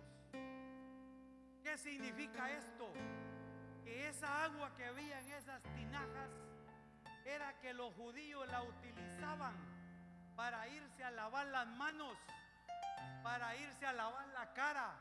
¿Qué 1.63 1.77
significa 1.77 2.51
esto? 2.51 2.91
Que 3.83 4.09
esa 4.09 4.43
agua 4.43 4.75
que 4.75 4.85
había 4.85 5.19
en 5.19 5.31
esas 5.31 5.61
tinajas 5.75 6.29
era 7.25 7.57
que 7.59 7.73
los 7.73 7.93
judíos 7.93 8.47
la 8.49 8.63
utilizaban 8.63 9.55
para 10.35 10.67
irse 10.67 11.03
a 11.03 11.11
lavar 11.11 11.47
las 11.47 11.67
manos, 11.67 12.17
para 13.23 13.55
irse 13.55 13.85
a 13.85 13.93
lavar 13.93 14.27
la 14.29 14.53
cara, 14.53 14.91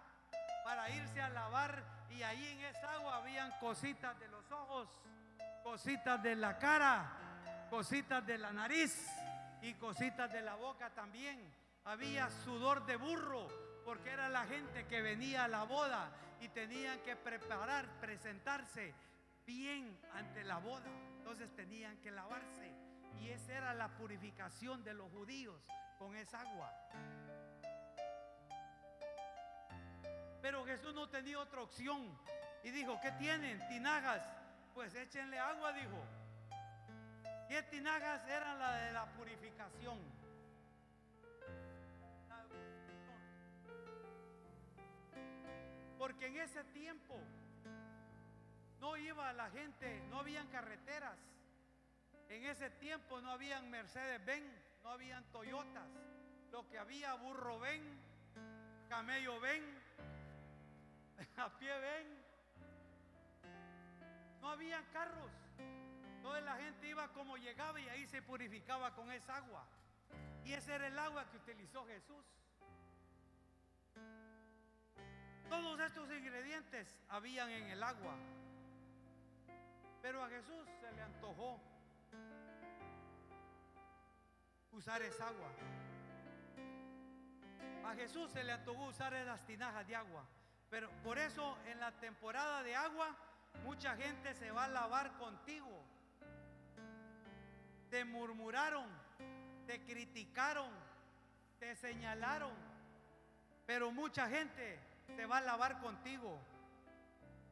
para 0.65 0.91
irse 0.91 1.21
a 1.21 1.29
lavar 1.29 1.85
y 2.11 2.23
ahí 2.23 2.47
en 2.47 2.65
esa 2.65 2.93
agua 2.95 3.17
habían 3.17 3.51
cositas 3.61 4.19
de 4.19 4.29
los 4.29 4.51
ojos, 4.51 4.89
cositas 5.63 6.23
de 6.23 6.35
la 6.35 6.59
cara, 6.59 7.26
cositas 7.71 8.27
de 8.27 8.39
la 8.39 8.53
nariz 8.53 9.07
y 9.63 9.75
cositas 9.75 10.33
de 10.33 10.43
la 10.43 10.55
boca 10.55 10.91
también. 10.91 11.39
Había 11.85 12.31
sudor 12.45 12.85
de 12.87 12.97
burro 12.97 13.49
porque 13.85 14.11
era 14.11 14.29
la 14.29 14.45
gente 14.47 14.87
que 14.87 15.03
venía 15.03 15.45
a 15.45 15.49
la 15.49 15.65
boda 15.65 16.11
y 16.41 16.49
tenían 16.49 16.99
que 17.01 17.17
preparar, 17.17 17.87
presentarse 18.01 18.95
bien 19.47 19.99
ante 20.15 20.45
la 20.45 20.59
boda. 20.59 20.91
Entonces 21.19 21.55
tenían 21.55 21.97
que 21.99 22.11
lavarse 22.11 22.73
y 23.21 23.31
esa 23.31 23.53
era 23.53 23.75
la 23.75 23.89
purificación 23.89 24.83
de 24.85 24.95
los 24.95 25.11
judíos 25.11 25.61
con 25.99 26.17
esa 26.17 26.41
agua. 26.41 26.73
Pero 30.43 30.65
Jesús 30.65 30.95
no 30.95 31.09
tenía 31.09 31.39
otra 31.41 31.63
opción 31.63 32.17
y 32.63 32.71
dijo, 32.71 33.01
¿qué 33.01 33.11
tienen? 33.13 33.67
Tinajas. 33.69 34.23
Pues 34.75 34.95
échenle 34.95 35.39
agua, 35.39 35.73
dijo. 35.73 36.05
¿Qué 37.49 37.63
tinajas 37.63 38.27
eran 38.29 38.59
las 38.59 38.83
de 38.83 38.93
la 38.93 39.07
purificación? 39.13 39.99
Porque 45.97 46.27
en 46.27 46.37
ese 46.39 46.65
tiempo 46.65 47.21
no 48.81 48.97
iba 48.97 49.33
la 49.33 49.49
gente, 49.51 50.01
no 50.11 50.21
habían 50.21 50.49
carreteras. 50.49 51.19
En 52.29 52.45
ese 52.47 52.71
tiempo 52.71 53.21
no 53.21 53.31
habían 53.31 53.71
Mercedes 53.71 54.25
Benz, 54.25 54.53
no 54.83 54.91
habían 54.91 55.25
Toyotas. 55.31 55.89
Lo 56.51 56.69
que 56.69 56.79
había 56.79 57.15
burro 57.15 57.61
ven, 57.61 57.83
camello 58.89 59.39
ven, 59.41 59.63
a 61.37 61.49
pie 61.59 61.79
ven. 61.79 62.25
No 64.41 64.51
habían 64.51 64.85
carros. 64.93 65.46
Toda 66.27 66.41
la 66.41 66.57
gente 66.57 66.89
iba 66.89 67.07
como 67.13 67.37
llegaba 67.37 67.79
y 67.79 67.89
ahí 67.89 68.05
se 68.05 68.21
purificaba 68.21 68.93
con 68.97 69.13
esa 69.13 69.37
agua. 69.37 69.65
Y 70.45 70.55
ese 70.55 70.75
era 70.75 70.89
el 70.89 70.99
agua 70.99 71.25
que 71.31 71.37
utilizó 71.37 71.87
Jesús. 71.87 72.27
Todos 75.49 75.79
estos 75.79 76.11
ingredientes 76.11 76.99
habían 77.11 77.49
en 77.51 77.69
el 77.69 77.81
agua. 77.81 78.17
Pero 80.03 80.25
a 80.25 80.29
Jesús 80.29 80.69
se 80.81 80.91
le 80.91 81.03
antojó 81.03 81.61
usar 84.73 85.03
esa 85.03 85.29
agua. 85.29 85.53
A 87.85 87.95
Jesús 87.95 88.33
se 88.33 88.43
le 88.43 88.51
antojó 88.51 88.87
usar 88.87 89.15
esas 89.15 89.47
tinajas 89.47 89.87
de 89.87 89.95
agua. 89.95 90.25
Pero 90.71 90.91
por 91.05 91.21
eso 91.21 91.57
en 91.67 91.79
la 91.79 91.93
temporada 91.93 92.65
de 92.65 92.75
agua 92.75 93.17
mucha 93.63 93.95
gente 93.95 94.35
se 94.35 94.51
va 94.51 94.65
a 94.65 94.69
lavar 94.69 95.17
contigo. 95.19 95.96
Te 97.91 98.05
murmuraron, 98.05 98.87
te 99.67 99.81
criticaron, 99.85 100.71
te 101.59 101.75
señalaron. 101.77 102.53
Pero 103.67 103.91
mucha 103.91 104.29
gente 104.29 104.79
se 105.15 105.27
va 105.27 105.39
a 105.39 105.41
lavar 105.41 105.81
contigo. 105.81 106.41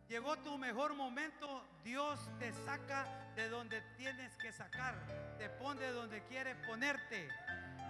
Llegó 0.08 0.36
tu 0.38 0.58
mejor 0.58 0.94
momento, 0.94 1.66
Dios 1.82 2.20
te 2.38 2.52
saca 2.52 3.06
de 3.36 3.48
donde 3.48 3.80
tienes 3.96 4.36
que 4.36 4.52
sacar, 4.52 4.94
te 5.38 5.48
pone 5.48 5.86
donde 5.88 6.22
quieres 6.24 6.56
ponerte, 6.66 7.28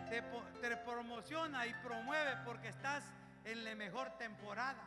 te, 0.08 0.22
po- 0.22 0.44
te 0.60 0.76
promociona 0.76 1.66
y 1.66 1.74
promueve 1.82 2.36
porque 2.44 2.68
estás 2.68 3.02
en 3.44 3.64
la 3.64 3.74
mejor 3.74 4.16
temporada. 4.16 4.80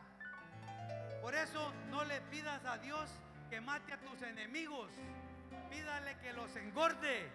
Por 1.21 1.35
eso 1.35 1.73
no 1.89 2.05
le 2.05 2.21
pidas 2.21 2.63
a 2.65 2.77
Dios 2.77 3.11
que 3.49 3.59
mate 3.59 3.91
a 3.93 3.99
tus 3.99 4.21
enemigos, 4.21 4.89
pídale 5.69 6.17
que 6.19 6.31
los 6.31 6.55
engorde, 6.55 7.29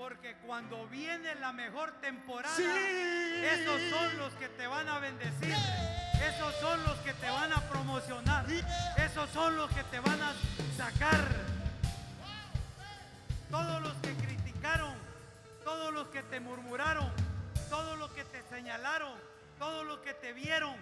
porque 0.00 0.34
cuando 0.46 0.86
viene 0.86 1.34
la 1.34 1.52
mejor 1.52 1.92
temporada, 2.00 2.56
Sí. 2.56 2.64
esos 2.64 3.82
son 3.90 4.16
los 4.16 4.32
que 4.32 4.48
te 4.48 4.66
van 4.66 4.88
a 4.88 4.98
bendecir. 4.98 5.54
Esos 6.24 6.54
son 6.54 6.82
los 6.84 6.98
que 7.00 7.12
te 7.12 7.28
van 7.28 7.52
a 7.52 7.60
promocionar. 7.68 8.46
Esos 8.96 9.28
son 9.28 9.56
los 9.56 9.70
que 9.70 9.84
te 9.84 10.00
van 10.00 10.18
a 10.22 10.32
sacar. 10.74 11.20
Todos 13.50 13.82
los 13.82 13.92
que 13.96 14.14
criticaron, 14.14 14.94
todos 15.64 15.92
los 15.92 16.08
que 16.08 16.22
te 16.22 16.40
murmuraron, 16.40 17.12
todos 17.68 17.98
los 17.98 18.10
que 18.12 18.24
te 18.24 18.42
señalaron, 18.44 19.12
todos 19.58 19.84
los 19.84 19.98
que 19.98 20.14
te 20.14 20.32
vieron, 20.32 20.76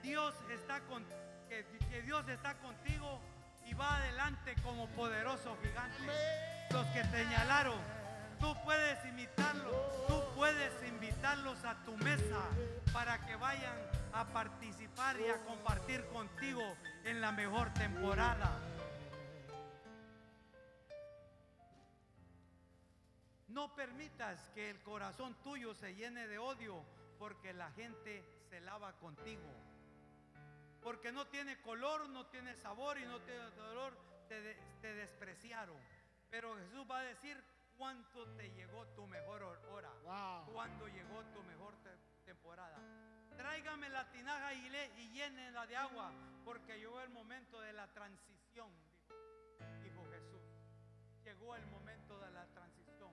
Dios 0.00 0.32
está 0.52 0.78
con 0.82 1.04
que, 1.48 1.66
que 1.90 2.02
Dios 2.02 2.28
está 2.28 2.54
contigo 2.58 3.20
y 3.66 3.74
va 3.74 3.96
adelante 3.96 4.54
como 4.62 4.86
poderoso 4.90 5.58
gigante. 5.60 6.68
Los 6.70 6.86
que 6.88 7.02
te 7.02 7.24
señalaron, 7.24 8.03
tú 8.44 8.54
puedes 8.62 9.02
imitarlos, 9.06 10.06
tú 10.06 10.22
puedes 10.34 10.70
invitarlos 10.86 11.64
a 11.64 11.82
tu 11.86 11.96
mesa 11.96 12.42
para 12.92 13.24
que 13.24 13.36
vayan 13.36 13.74
a 14.12 14.26
participar 14.26 15.18
y 15.18 15.30
a 15.30 15.42
compartir 15.44 16.04
contigo 16.08 16.60
en 17.04 17.22
la 17.22 17.32
mejor 17.32 17.72
temporada. 17.72 18.60
No 23.48 23.74
permitas 23.74 24.38
que 24.54 24.68
el 24.68 24.82
corazón 24.82 25.34
tuyo 25.42 25.74
se 25.74 25.94
llene 25.94 26.28
de 26.28 26.36
odio 26.36 26.84
porque 27.18 27.54
la 27.54 27.70
gente 27.70 28.22
se 28.50 28.60
lava 28.60 28.92
contigo. 28.94 29.48
porque 30.82 31.12
no 31.12 31.26
tiene 31.28 31.58
color, 31.62 32.10
no 32.10 32.26
tiene 32.26 32.54
sabor 32.56 32.98
y 32.98 33.06
no 33.06 33.18
tiene 33.20 33.40
dolor, 33.56 33.96
te, 34.28 34.54
te 34.82 34.92
despreciaron. 34.92 35.78
Pero 36.30 36.54
Jesús 36.56 36.84
va 36.90 36.98
a 36.98 37.04
decir 37.04 37.42
cuánto 37.76 38.26
te 38.36 38.50
llegó 38.50 38.86
tu 38.88 39.06
mejor 39.06 39.42
hora, 39.42 39.90
Wow. 40.02 40.52
cuando 40.52 40.88
llegó 40.88 41.22
tu 41.34 41.42
mejor 41.44 41.74
te- 41.82 41.96
temporada. 42.24 42.76
Tráigame 43.36 43.88
la 43.90 44.08
tinaja 44.10 44.54
y, 44.54 44.68
le, 44.70 44.86
y 45.00 45.10
llénenla 45.10 45.66
de 45.66 45.76
agua, 45.76 46.12
porque 46.44 46.78
llegó 46.78 47.00
el 47.00 47.10
momento 47.10 47.60
de 47.60 47.72
la 47.72 47.86
transición, 47.92 48.70
dijo, 49.82 50.06
Jesús. 50.10 50.42
Llegó 51.24 51.56
el 51.56 51.66
momento 51.66 52.18
de 52.20 52.30
la 52.30 52.44
transición. 52.46 53.10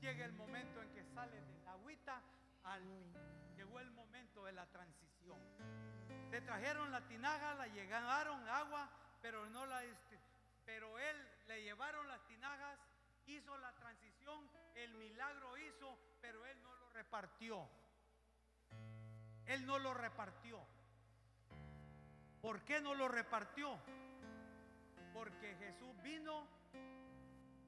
Llega 0.00 0.24
el 0.26 0.32
momento 0.34 0.80
en 0.82 0.90
que 0.92 1.02
sale 1.14 1.40
de 1.40 1.58
la 1.64 1.72
agüita 1.72 2.20
al. 2.64 2.82
Llegó 3.56 3.80
el 3.80 3.90
momento 3.90 4.44
de 4.44 4.52
la 4.52 4.66
transición. 4.66 5.38
Le 6.30 6.40
trajeron 6.42 6.92
la 6.92 7.00
tinaja, 7.08 7.54
la 7.54 7.66
llegaron 7.68 8.46
agua, 8.48 8.88
pero 9.22 9.46
no 9.50 9.64
la 9.66 9.82
este, 9.84 10.18
pero 10.66 10.98
él 10.98 11.28
le 11.48 11.62
llevaron 11.62 12.06
las 12.08 12.20
tinajas, 12.26 12.78
hizo 13.26 13.56
la 13.58 13.72
transición, 13.74 14.48
el 14.74 14.94
milagro 14.94 15.56
hizo, 15.58 15.98
pero 16.20 16.44
él 16.46 16.62
no 16.62 16.74
lo 16.74 16.88
repartió. 16.90 17.68
Él 19.46 19.66
no 19.66 19.78
lo 19.78 19.94
repartió. 19.94 20.58
¿Por 22.40 22.62
qué 22.64 22.80
no 22.80 22.94
lo 22.94 23.08
repartió? 23.08 23.78
Porque 25.12 25.54
Jesús 25.56 26.00
vino 26.02 26.46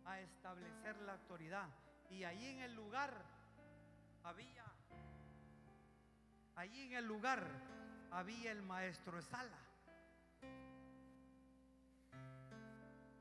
a 0.04 0.20
establecer 0.20 1.00
la 1.02 1.12
autoridad. 1.12 1.68
Y 2.10 2.24
allí 2.24 2.46
en 2.46 2.60
el 2.60 2.74
lugar 2.74 3.24
había, 4.24 4.64
allí 6.56 6.82
en 6.82 6.92
el 6.94 7.04
lugar 7.06 7.46
había 8.10 8.52
el 8.52 8.62
maestro 8.62 9.20
Sala. 9.22 9.58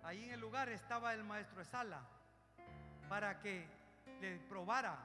Allí 0.03 0.25
en 0.25 0.33
el 0.33 0.39
lugar 0.39 0.69
estaba 0.69 1.13
el 1.13 1.23
maestro 1.23 1.63
Sala 1.65 2.14
para 3.09 3.39
que 3.39 3.65
le 4.21 4.37
probara. 4.49 4.97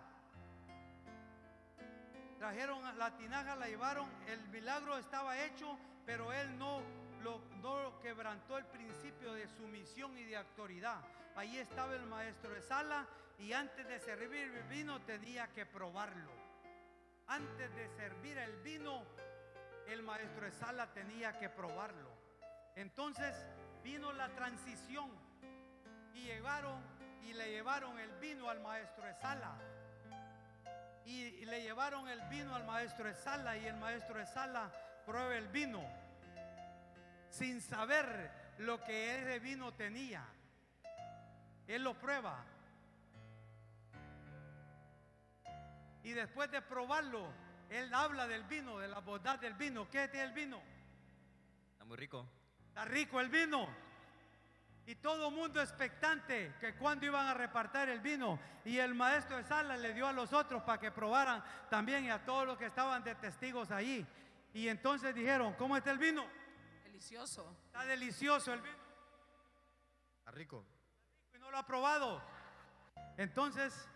Trajeron 2.39 2.97
la 2.99 3.17
tinaja, 3.17 3.55
la 3.57 3.69
llevaron, 3.69 4.09
el 4.27 4.41
milagro 4.49 4.97
estaba 4.97 5.39
hecho, 5.45 5.79
pero 6.07 6.33
él 6.33 6.59
no 6.59 6.81
lo, 7.23 8.01
quebrantó 8.01 8.57
el 8.57 8.65
principio 8.65 9.35
de 9.35 9.47
sumisión 9.47 10.17
y 10.17 10.25
de 10.25 10.37
autoridad. 10.37 11.01
Allí 11.37 11.59
estaba 11.59 11.95
el 11.95 12.07
maestro 12.07 12.55
de 12.55 12.63
sala 12.63 13.07
y 13.39 13.53
antes 13.53 13.87
de 13.87 14.01
servir 14.01 14.51
el 14.55 14.63
vino 14.65 15.01
tenía 15.03 15.49
que 15.49 15.67
probarlo. 15.67 16.33
Antes 17.27 17.75
de 17.75 17.89
servir 17.91 18.39
el 18.39 18.57
vino, 18.63 19.05
el 19.87 20.03
maestro 20.03 20.47
de 20.47 20.53
sala 20.53 20.87
tenía 20.93 21.39
que 21.39 21.49
probarlo. 21.49 22.11
Entonces 22.75 23.47
vino 23.85 24.13
la 24.13 24.29
transición 24.31 25.11
y 26.15 26.25
llegaron 26.25 26.83
y 27.25 27.33
le 27.33 27.51
llevaron 27.51 27.99
el 27.99 28.11
vino 28.21 28.49
al 28.49 28.61
maestro 28.61 29.05
de 29.05 29.15
sala. 29.15 29.55
Y, 31.05 31.45
le 31.45 31.63
llevaron 31.63 32.09
el 32.09 32.21
vino 32.29 32.55
al 32.55 32.65
maestro 32.65 33.07
de 33.07 33.15
sala 33.15 33.57
y 33.57 33.67
el 33.67 33.77
maestro 33.77 34.19
de 34.19 34.27
sala 34.27 34.71
prueba 35.05 35.37
el 35.37 35.49
vino 35.49 35.83
sin 37.31 37.61
saber 37.61 38.31
lo 38.59 38.83
que 38.85 39.19
ese 39.19 39.39
vino 39.41 39.73
tenía. 39.73 40.25
Él 41.67 41.83
lo 41.83 41.95
prueba. 41.95 42.45
Y 46.03 46.13
después 46.13 46.51
de 46.51 46.63
probarlo, 46.63 47.33
él 47.69 47.93
habla 47.95 48.27
del 48.27 48.45
vino, 48.45 48.79
de 48.79 48.89
la 48.89 49.01
bondad 49.01 49.39
del 49.39 49.55
vino. 49.55 49.89
¿Qué 49.91 50.09
tiene 50.09 50.27
el 50.27 50.33
vino? 50.33 50.63
Está 51.73 51.85
muy 51.85 51.97
rico. 51.97 52.27
Está 52.69 52.85
rico 52.85 53.21
el 53.21 53.29
vino. 53.29 53.69
Y 54.87 54.97
todo 54.97 55.29
el 55.29 55.35
mundo 55.35 55.61
expectante 55.61 56.55
que 56.61 56.75
cuando 56.75 57.07
iban 57.07 57.27
a 57.27 57.35
repartir 57.35 57.89
el 57.89 58.01
vino. 58.01 58.41
Y 58.65 58.79
el 58.79 58.95
maestro 58.95 59.37
de 59.37 59.45
sala 59.45 59.77
le 59.77 59.95
dio 59.95 60.07
a 60.07 60.13
los 60.13 60.33
otros 60.33 60.63
para 60.63 60.81
que 60.81 60.91
probaran 60.91 61.43
también 61.69 62.05
y 62.05 62.11
a 62.11 62.25
todos 62.25 62.47
los 62.47 62.59
que 62.59 62.67
estaban 62.67 63.05
de 63.05 63.15
testigos 63.15 63.71
allí. 63.71 64.07
Y 64.53 64.69
entonces 64.69 65.15
dijeron, 65.15 65.55
¿cómo 65.55 65.77
está 65.77 65.91
el 65.91 65.99
vino? 65.99 66.27
Delicioso. 66.85 67.57
Está 67.67 67.85
delicioso 67.85 68.53
el 68.53 68.61
vino. 68.63 68.79
Está 70.19 70.33
rico. 70.33 70.65
Y 71.35 71.39
no 71.39 71.51
lo 71.51 71.59
ha 71.59 71.67
probado. 71.67 72.23
Entonces 73.17 73.89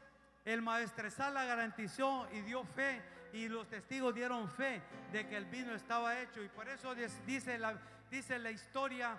el 0.44 0.62
maestresala 0.62 1.44
garantizó 1.44 2.28
y 2.32 2.42
dio 2.42 2.64
fe 2.64 3.02
y 3.32 3.48
los 3.48 3.68
testigos 3.68 4.14
dieron 4.14 4.48
fe 4.48 4.80
de 5.10 5.26
que 5.26 5.36
el 5.36 5.46
vino 5.46 5.74
estaba 5.74 6.20
hecho. 6.20 6.42
Y 6.42 6.48
por 6.48 6.68
eso 6.68 6.94
dice 7.26 7.58
la, 7.58 7.76
dice 8.10 8.38
la 8.38 8.50
historia 8.50 9.18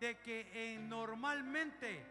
de 0.00 0.18
que 0.18 0.50
eh, 0.52 0.78
normalmente 0.78 2.04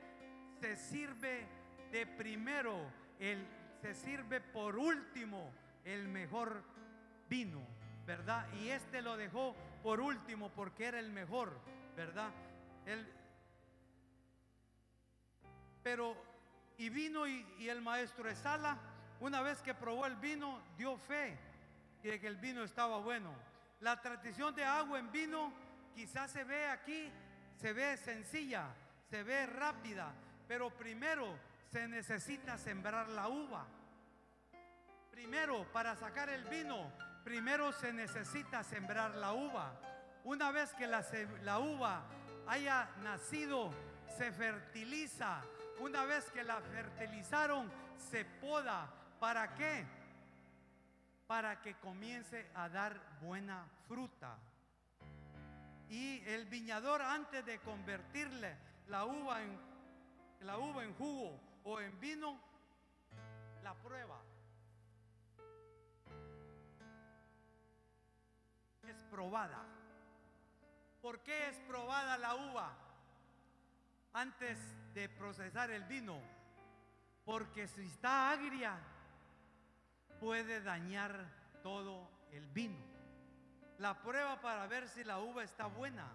se 0.60 0.76
sirve 0.76 1.46
de 1.92 2.06
primero, 2.06 2.76
el, 3.20 3.46
se 3.82 3.94
sirve 3.94 4.42
por 4.42 4.78
último 4.78 5.52
el 5.84 6.08
mejor 6.08 6.64
vino, 7.30 7.62
¿verdad? 8.06 8.52
Y 8.54 8.70
este 8.70 9.02
lo 9.02 9.18
dejó 9.18 9.56
por 9.84 10.02
último 10.02 10.50
porque 10.50 10.86
era 10.86 11.00
el 11.00 11.12
mejor, 11.12 11.60
¿verdad? 11.96 12.32
El, 12.86 13.08
pero, 15.84 16.16
y 16.78 16.90
vino 16.90 17.28
y, 17.28 17.46
y 17.60 17.70
el 17.70 17.82
maestro 17.82 18.28
de 18.28 18.36
sala, 18.36 18.78
una 19.20 19.42
vez 19.42 19.62
que 19.62 19.74
probó 19.74 20.06
el 20.08 20.16
vino, 20.16 20.60
dio 20.78 20.98
fe 20.98 21.38
de 22.02 22.20
que 22.20 22.28
el 22.28 22.38
vino 22.38 22.64
estaba 22.64 22.98
bueno. 22.98 23.34
La 23.80 24.00
tradición 24.02 24.56
de 24.56 24.64
agua 24.64 25.00
en 25.00 25.12
vino 25.12 25.52
quizás 25.94 26.32
se 26.32 26.44
ve 26.44 26.68
aquí, 26.68 27.12
se 27.60 27.74
ve 27.74 27.98
sencilla, 27.98 28.68
se 29.10 29.24
ve 29.24 29.46
rápida, 29.46 30.12
pero 30.48 30.70
primero 30.70 31.38
se 31.72 31.88
necesita 31.88 32.58
sembrar 32.58 33.10
la 33.10 33.28
uva. 33.28 33.66
Primero, 35.12 35.66
para 35.72 35.96
sacar 35.96 36.30
el 36.30 36.44
vino, 36.46 36.92
primero 37.24 37.72
se 37.72 37.92
necesita 37.94 38.64
sembrar 38.64 39.16
la 39.16 39.34
uva. 39.34 39.74
Una 40.24 40.52
vez 40.52 40.74
que 40.74 40.88
la, 40.88 41.60
uva 41.60 42.04
haya 42.48 42.90
nacido, 43.04 43.72
se 44.18 44.32
fertiliza. 44.32 45.42
Una 45.80 46.06
vez 46.06 46.30
que 46.32 46.44
la 46.44 46.62
fertilizaron, 46.62 47.72
se 47.98 48.26
poda. 48.26 48.90
¿Para 49.20 49.54
qué? 49.56 49.86
Para 51.28 51.62
que 51.62 51.76
comience 51.76 52.50
a 52.56 52.70
dar 52.70 53.00
buena 53.22 53.66
fruta. 53.88 54.38
Y 55.90 56.22
el 56.26 56.46
viñador 56.46 57.02
antes 57.02 57.46
de 57.46 57.60
convertirle 57.60 58.58
la 58.88 59.06
uva 59.06 59.42
en 59.42 59.76
la 60.42 60.58
uva 60.60 60.84
en 60.84 60.94
jugo 60.96 61.40
o 61.64 61.80
en 61.80 62.00
vino, 62.00 62.40
la 63.64 63.74
prueba. 63.74 64.22
Es 68.88 69.04
probada. 69.10 69.66
¿Por 71.02 71.20
qué 71.22 71.50
es 71.50 71.58
probada 71.68 72.18
la 72.18 72.36
uva 72.36 72.78
antes 74.14 74.60
de 74.94 75.10
procesar 75.10 75.72
el 75.72 75.84
vino? 75.86 76.20
Porque 77.26 77.68
si 77.68 77.88
está 77.88 78.32
agria, 78.32 78.78
puede 80.20 80.62
dañar 80.62 81.28
todo 81.64 82.08
el 82.32 82.48
vino. 82.48 82.95
La 83.80 84.02
prueba 84.02 84.40
para 84.40 84.68
ver 84.68 84.88
si 84.88 85.04
la 85.04 85.20
uva 85.20 85.44
está 85.44 85.68
buena. 85.68 86.08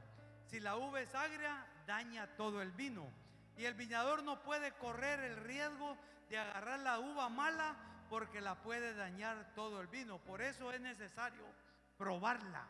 Si 0.46 0.60
la 0.60 0.76
uva 0.76 1.00
es 1.00 1.14
agria, 1.14 1.66
daña 1.86 2.26
todo 2.36 2.62
el 2.62 2.72
vino. 2.72 3.10
Y 3.56 3.66
el 3.66 3.74
viñador 3.74 4.22
no 4.22 4.42
puede 4.42 4.72
correr 4.72 5.20
el 5.20 5.36
riesgo 5.36 5.96
de 6.28 6.38
agarrar 6.38 6.80
la 6.80 6.98
uva 6.98 7.28
mala 7.28 7.76
porque 8.08 8.40
la 8.40 8.54
puede 8.62 8.94
dañar 8.94 9.52
todo 9.54 9.80
el 9.80 9.86
vino. 9.86 10.18
Por 10.18 10.40
eso 10.40 10.72
es 10.72 10.80
necesario 10.80 11.44
probarla. 11.98 12.66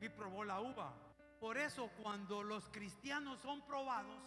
Y 0.00 0.08
probó 0.08 0.44
la 0.44 0.60
uva. 0.60 0.92
Por 1.38 1.56
eso 1.56 1.90
cuando 2.02 2.42
los 2.42 2.68
cristianos 2.68 3.40
son 3.40 3.62
probados, 3.62 4.20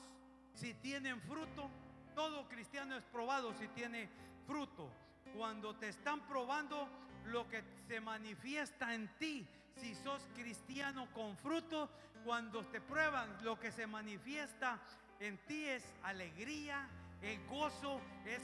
si 0.55 0.73
tienen 0.75 1.21
fruto, 1.21 1.69
todo 2.15 2.47
cristiano 2.47 2.95
es 2.95 3.03
probado 3.05 3.53
si 3.53 3.67
tiene 3.69 4.09
fruto. 4.47 4.89
Cuando 5.35 5.75
te 5.75 5.89
están 5.89 6.21
probando 6.27 6.87
lo 7.25 7.47
que 7.47 7.63
se 7.87 7.99
manifiesta 7.99 8.93
en 8.93 9.07
ti, 9.17 9.45
si 9.75 9.95
sos 9.95 10.21
cristiano 10.33 11.07
con 11.13 11.37
fruto, 11.37 11.89
cuando 12.23 12.65
te 12.65 12.79
prueban 12.79 13.29
lo 13.43 13.59
que 13.59 13.71
se 13.71 13.85
manifiesta 13.85 14.79
en 15.19 15.37
ti 15.45 15.65
es 15.65 15.83
alegría, 16.03 16.87
es 17.21 17.39
gozo, 17.47 18.01
es, 18.25 18.41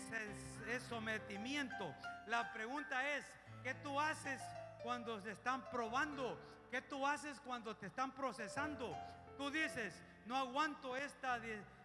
sometimiento. 0.88 1.94
La 2.28 2.52
pregunta 2.54 3.16
es, 3.16 3.26
¿qué 3.64 3.74
tú 3.76 4.00
haces 4.00 4.42
cuando 4.84 5.20
te 5.20 5.32
están 5.32 5.70
probando? 5.70 6.40
¿Qué 6.72 6.82
tú 6.82 7.06
haces 7.06 7.40
cuando 7.42 7.76
te 7.76 7.88
están 7.88 8.12
procesando? 8.12 8.96
Tú 9.38 9.50
dices, 9.50 9.94
no 10.26 10.36
aguanto 10.36 10.96
esta, 10.96 11.40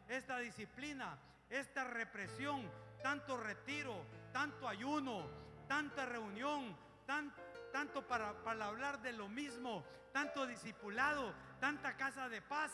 esta 0.09 0.39
disciplina, 0.39 1.17
esta 1.51 1.85
represión, 1.85 2.71
tanto 3.03 3.37
retiro, 3.37 4.05
tanto 4.33 4.69
ayuno, 4.69 5.27
tanta 5.67 6.07
reunión, 6.07 6.77
tan, 7.07 7.35
tanto 7.73 8.07
para, 8.07 8.33
para 8.43 8.67
hablar 8.67 9.01
de 9.03 9.13
lo 9.13 9.29
mismo, 9.29 9.85
tanto 10.13 10.47
discipulado, 10.47 11.35
tanta 11.61 11.97
casa 11.97 12.29
de 12.29 12.41
paz, 12.43 12.73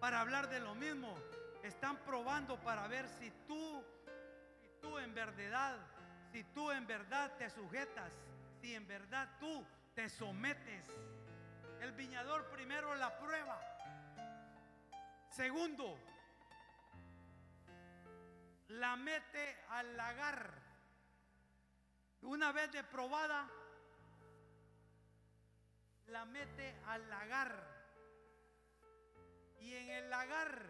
para 0.00 0.20
hablar 0.20 0.48
de 0.48 0.60
lo 0.60 0.74
mismo. 0.74 1.14
Están 1.62 1.96
probando 1.98 2.58
para 2.60 2.86
ver 2.86 3.08
si 3.08 3.30
tú, 3.46 3.84
si 4.60 4.68
tú 4.80 4.98
en 4.98 5.12
verdad, 5.14 5.76
si 6.32 6.44
tú 6.44 6.70
en 6.70 6.86
verdad 6.86 7.32
te 7.36 7.50
sujetas, 7.50 8.12
si 8.60 8.74
en 8.74 8.86
verdad 8.86 9.28
tú 9.40 9.66
te 9.94 10.08
sometes. 10.08 10.86
El 11.80 11.92
viñador 11.92 12.48
primero 12.50 12.94
la 12.94 13.18
prueba. 13.18 13.60
Segundo, 15.30 15.98
la 18.68 18.96
mete 18.96 19.56
al 19.70 19.96
lagar. 19.96 20.67
Una 22.22 22.52
vez 22.52 22.70
de 22.72 22.82
probada, 22.84 23.48
la 26.08 26.24
mete 26.24 26.74
al 26.86 27.08
lagar. 27.08 27.78
Y 29.60 29.74
en 29.74 29.90
el 29.90 30.10
lagar 30.10 30.62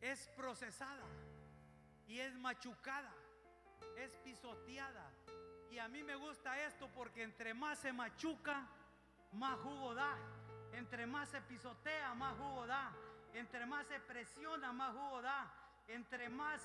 es 0.00 0.28
procesada 0.36 1.04
y 2.06 2.18
es 2.18 2.34
machucada, 2.34 3.12
es 3.96 4.16
pisoteada. 4.18 5.10
Y 5.70 5.78
a 5.78 5.88
mí 5.88 6.02
me 6.02 6.16
gusta 6.16 6.60
esto 6.66 6.88
porque 6.94 7.22
entre 7.22 7.54
más 7.54 7.78
se 7.78 7.92
machuca, 7.92 8.68
más 9.32 9.58
jugo 9.60 9.94
da. 9.94 10.16
Entre 10.72 11.06
más 11.06 11.28
se 11.28 11.40
pisotea, 11.42 12.14
más 12.14 12.36
jugo 12.36 12.66
da. 12.66 12.92
Entre 13.32 13.64
más 13.66 13.86
se 13.86 13.98
presiona, 14.00 14.72
más 14.72 14.92
jugo 14.92 15.22
da. 15.22 15.50
Entre 15.92 16.28
más 16.30 16.62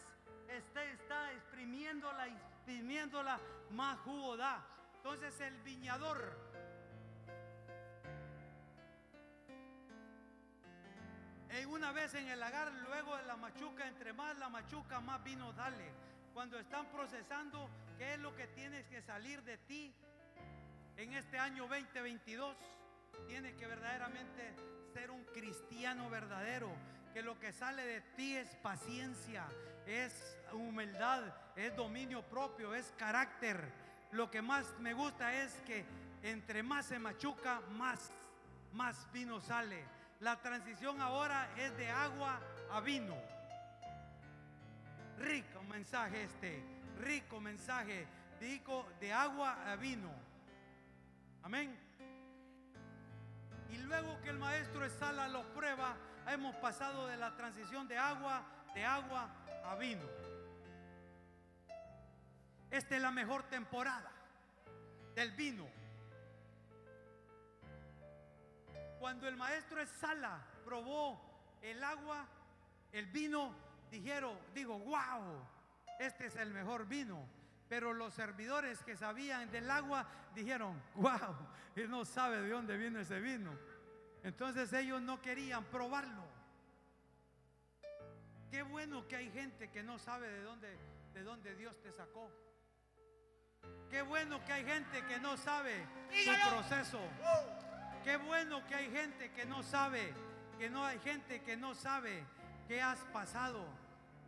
está, 0.48 0.84
está 0.86 1.34
exprimiéndola, 1.34 2.28
exprimiéndola, 2.28 3.40
más 3.72 4.00
jugo 4.00 4.38
da. 4.38 4.66
Entonces 4.96 5.40
el 5.42 5.58
viñador 5.60 6.38
en 11.50 11.70
una 11.70 11.92
vez 11.92 12.14
en 12.14 12.28
el 12.30 12.40
lagar, 12.40 12.72
luego 12.88 13.18
de 13.18 13.24
la 13.24 13.36
machuca, 13.36 13.88
entre 13.88 14.14
más 14.14 14.38
la 14.38 14.48
machuca, 14.48 15.02
más 15.02 15.24
vino 15.24 15.52
dale. 15.54 15.92
Cuando 16.34 16.58
están 16.60 16.86
procesando 16.88 17.70
qué 17.98 18.14
es 18.14 18.20
lo 18.20 18.36
que 18.36 18.48
tienes 18.48 18.86
que 18.86 19.02
salir 19.02 19.44
de 19.44 19.58
ti 19.58 19.94
en 20.96 21.14
este 21.14 21.38
año 21.38 21.68
2022, 21.68 22.56
tienes 23.28 23.56
que 23.56 23.68
verdaderamente 23.68 24.54
ser 24.94 25.12
un 25.12 25.24
cristiano 25.26 26.10
verdadero, 26.10 26.72
que 27.18 27.24
lo 27.24 27.40
que 27.40 27.52
sale 27.52 27.84
de 27.84 28.02
ti 28.16 28.38
es 28.38 28.48
paciencia, 28.58 29.44
es 29.88 30.38
humildad, 30.54 31.24
es 31.56 31.76
dominio 31.76 32.22
propio, 32.22 32.76
es 32.76 32.94
carácter. 32.96 33.72
Lo 34.12 34.30
que 34.30 34.44
más 34.44 34.72
me 34.82 34.94
gusta 34.94 35.34
es 35.34 35.52
que 35.66 35.84
entre 36.22 36.62
más 36.62 36.86
se 36.86 37.00
machuca, 37.00 37.62
más, 37.72 38.12
más 38.72 39.12
vino 39.12 39.42
sale. 39.42 39.84
La 40.20 40.40
transición 40.44 41.02
ahora 41.02 41.50
es 41.58 41.76
de 41.76 41.90
agua 41.90 42.40
a 42.70 42.82
vino. 42.82 43.18
Rico 45.18 45.64
mensaje 45.64 46.22
este, 46.22 46.64
rico 47.00 47.42
mensaje, 47.42 48.06
digo, 48.40 48.88
de 49.00 49.12
agua 49.12 49.72
a 49.72 49.76
vino. 49.76 50.14
Amén. 51.42 51.76
Y 53.72 53.78
luego 53.78 54.22
que 54.22 54.30
el 54.30 54.38
maestro 54.38 54.86
Esala 54.86 55.28
lo 55.28 55.52
prueba, 55.56 55.98
hemos 56.28 56.56
pasado 56.56 57.08
de 57.08 57.18
la 57.18 57.36
transición 57.36 57.88
de 57.88 57.98
agua, 57.98 58.44
de 58.74 58.86
agua 58.86 59.30
a 59.66 59.76
vino. 59.76 60.06
Esta 62.70 62.96
es 62.96 63.02
la 63.02 63.12
mejor 63.12 63.44
temporada 63.44 64.12
del 65.16 65.32
vino. 65.32 65.66
Cuando 69.00 69.28
el 69.28 69.38
maestro 69.38 69.82
Esala 69.82 70.42
probó 70.66 71.20
el 71.62 71.84
agua, 71.84 72.26
el 72.92 73.06
vino, 73.08 73.54
dijeron, 73.90 74.38
digo, 74.54 74.80
wow, 74.80 75.46
este 76.00 76.28
es 76.28 76.36
el 76.36 76.52
mejor 76.52 76.88
vino. 76.88 77.26
Pero 77.70 77.94
los 77.94 78.14
servidores 78.14 78.84
que 78.84 78.96
sabían 78.96 79.52
del 79.52 79.70
agua 79.70 80.08
dijeron, 80.34 80.82
wow, 80.96 81.36
él 81.76 81.90
no 81.90 82.06
sabe 82.06 82.42
de 82.42 82.50
dónde 82.50 82.78
viene 82.78 83.02
ese 83.02 83.20
vino. 83.20 83.52
Entonces 84.24 84.72
ellos 84.74 85.02
no 85.02 85.22
querían 85.22 85.64
probarlo. 85.66 86.24
Qué 88.52 88.64
bueno 88.64 89.08
que 89.08 89.16
hay 89.16 89.30
gente 89.32 89.70
que 89.70 89.84
no 89.84 90.00
sabe 90.00 90.30
de 90.30 90.42
dónde, 90.42 90.78
de 91.14 91.24
dónde 91.24 91.56
Dios 91.56 91.80
te 91.82 91.92
sacó. 91.92 92.32
Qué 93.90 94.02
bueno 94.02 94.44
que 94.46 94.54
hay 94.54 94.66
gente 94.66 95.04
que 95.06 95.20
no 95.20 95.38
sabe 95.38 95.86
su 96.24 96.50
proceso. 96.50 97.00
Qué 98.04 98.18
bueno 98.18 98.66
que 98.68 98.76
hay 98.76 98.90
gente 98.90 99.32
que 99.32 99.46
no 99.46 99.64
sabe, 99.64 100.14
que 100.58 100.70
no 100.70 100.86
hay 100.86 101.00
gente 101.00 101.42
que 101.42 101.58
no 101.58 101.76
sabe 101.76 102.24
qué 102.68 102.82
has 102.82 103.00
pasado. 103.14 103.66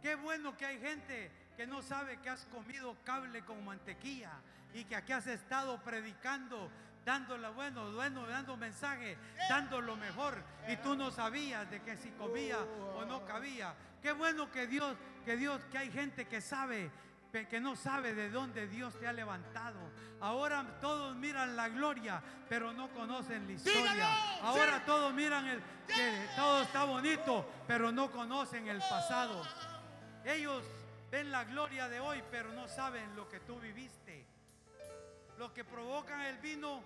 Qué 0.01 0.15
bueno 0.15 0.55
que 0.55 0.65
hay 0.65 0.79
gente 0.79 1.31
que 1.55 1.67
no 1.67 1.81
sabe 1.81 2.17
que 2.21 2.29
has 2.29 2.45
comido 2.45 2.95
cable 3.03 3.43
con 3.43 3.63
mantequilla 3.65 4.31
y 4.73 4.85
que 4.85 4.95
aquí 4.95 5.11
has 5.11 5.27
estado 5.27 5.81
predicando, 5.83 6.69
dando 7.05 7.37
lo 7.37 7.53
bueno, 7.53 7.91
bueno, 7.93 8.27
dando 8.27 8.57
mensaje, 8.57 9.17
dando 9.49 9.81
lo 9.81 9.95
mejor 9.95 10.41
y 10.67 10.75
tú 10.77 10.95
no 10.95 11.11
sabías 11.11 11.69
de 11.69 11.81
que 11.81 11.97
si 11.97 12.11
comía 12.11 12.59
o 12.95 13.05
no 13.05 13.25
cabía. 13.25 13.73
Qué 14.01 14.11
bueno 14.11 14.51
que 14.51 14.67
Dios, 14.67 14.95
que 15.25 15.35
Dios, 15.37 15.61
que 15.71 15.77
hay 15.77 15.91
gente 15.91 16.27
que 16.27 16.41
sabe 16.41 16.91
que 17.31 17.59
no 17.59 17.75
sabe 17.75 18.13
de 18.13 18.29
dónde 18.29 18.67
Dios 18.67 18.97
te 18.99 19.07
ha 19.07 19.13
levantado. 19.13 19.79
Ahora 20.19 20.65
todos 20.81 21.15
miran 21.15 21.55
la 21.55 21.69
gloria, 21.69 22.21
pero 22.49 22.73
no 22.73 22.89
conocen 22.89 23.45
la 23.45 23.53
historia. 23.53 24.41
Ahora 24.41 24.83
todos 24.85 25.13
miran 25.13 25.47
el, 25.47 25.61
que 25.87 26.27
todo 26.35 26.63
está 26.63 26.83
bonito, 26.85 27.47
pero 27.67 27.91
no 27.91 28.11
conocen 28.11 28.67
el 28.67 28.79
pasado. 28.79 29.43
Ellos 30.25 30.63
ven 31.11 31.31
la 31.31 31.43
gloria 31.43 31.87
de 31.87 31.99
hoy, 31.99 32.23
pero 32.31 32.51
no 32.51 32.67
saben 32.67 33.15
lo 33.15 33.29
que 33.29 33.39
tú 33.41 33.59
viviste. 33.59 34.08
Los 35.39 35.53
que 35.53 35.63
provocan 35.63 36.19
el 36.19 36.37
vino, 36.39 36.83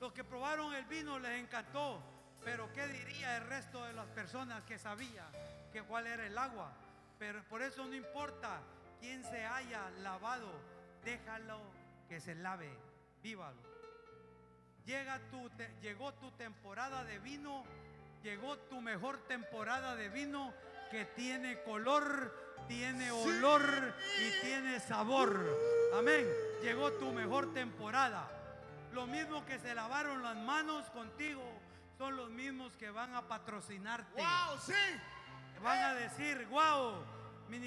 los 0.00 0.12
que 0.12 0.24
probaron 0.24 0.74
el 0.74 0.86
vino 0.86 1.20
les 1.20 1.40
encantó, 1.40 2.02
pero 2.44 2.72
¿qué 2.72 2.84
diría 2.88 3.36
el 3.36 3.46
resto 3.46 3.84
de 3.84 3.92
las 3.92 4.06
personas 4.06 4.64
que 4.64 4.76
sabía 4.76 5.24
que 5.72 5.84
cuál 5.84 6.08
era 6.08 6.26
el 6.26 6.36
agua? 6.36 6.72
Pero 7.16 7.44
por 7.44 7.62
eso 7.62 7.86
no 7.86 7.94
importa 7.94 8.58
quien 8.98 9.22
se 9.22 9.46
haya 9.46 9.88
lavado, 10.02 10.50
déjalo 11.04 11.60
que 12.08 12.18
se 12.18 12.34
lave, 12.34 12.76
vívalo. 13.22 13.62
Llega 14.84 15.20
tu, 15.30 15.48
llegó 15.80 16.12
tu 16.14 16.32
temporada 16.32 17.04
de 17.04 17.20
vino, 17.20 17.62
llegó 18.24 18.58
tu 18.58 18.80
mejor 18.80 19.18
temporada 19.28 19.94
de 19.94 20.08
vino 20.08 20.52
que 20.90 21.04
tiene 21.04 21.62
color, 21.62 22.45
tiene 22.68 23.10
olor 23.10 23.94
y 24.18 24.40
tiene 24.44 24.80
sabor. 24.80 25.58
Amén. 25.98 26.26
Llegó 26.62 26.92
tu 26.92 27.12
mejor 27.12 27.52
temporada. 27.52 28.28
Lo 28.92 29.06
mismo 29.06 29.44
que 29.44 29.58
se 29.58 29.74
lavaron 29.74 30.22
las 30.22 30.36
manos 30.36 30.88
contigo 30.90 31.42
son 31.98 32.16
los 32.16 32.30
mismos 32.30 32.76
que 32.76 32.90
van 32.90 33.14
a 33.14 33.22
patrocinarte. 33.22 34.20
Wow, 34.20 34.58
sí. 34.64 34.72
Van 35.62 35.78
a 35.78 35.94
decir, 35.94 36.46
wow, 36.50 37.04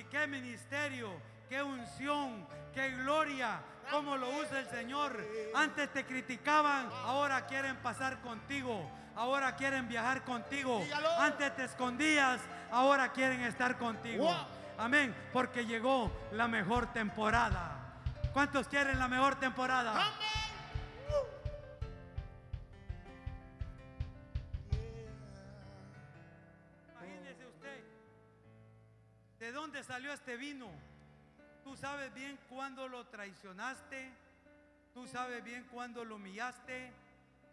qué 0.09 0.27
ministerio, 0.27 1.11
qué 1.47 1.61
unción, 1.63 2.47
qué 2.73 2.89
gloria, 2.91 3.61
cómo 3.89 4.17
lo 4.17 4.29
usa 4.37 4.59
el 4.59 4.69
Señor. 4.69 5.25
Antes 5.55 5.91
te 5.91 6.05
criticaban, 6.05 6.89
ahora 7.03 7.45
quieren 7.47 7.77
pasar 7.77 8.21
contigo, 8.21 8.89
ahora 9.15 9.55
quieren 9.55 9.87
viajar 9.87 10.23
contigo. 10.23 10.83
Antes 11.19 11.55
te 11.55 11.63
escondías, 11.65 12.41
ahora 12.71 13.11
quieren 13.11 13.41
estar 13.41 13.77
contigo. 13.77 14.29
Amén, 14.79 15.13
porque 15.33 15.65
llegó 15.65 16.09
la 16.31 16.47
mejor 16.47 16.93
temporada. 16.93 17.99
¿Cuántos 18.31 18.69
quieren 18.69 18.97
la 18.97 19.09
mejor 19.09 19.37
temporada? 19.37 20.09
Usted, 29.33 29.47
¿de 29.47 29.51
dónde 29.51 29.83
salió 29.83 30.13
este 30.13 30.37
vino? 30.37 30.69
Tú 31.65 31.75
sabes 31.75 32.13
bien 32.13 32.39
cuándo 32.47 32.87
lo 32.87 33.05
traicionaste, 33.07 34.13
tú 34.93 35.07
sabes 35.07 35.43
bien 35.43 35.65
cuándo 35.65 36.05
lo 36.05 36.15
humillaste. 36.15 36.93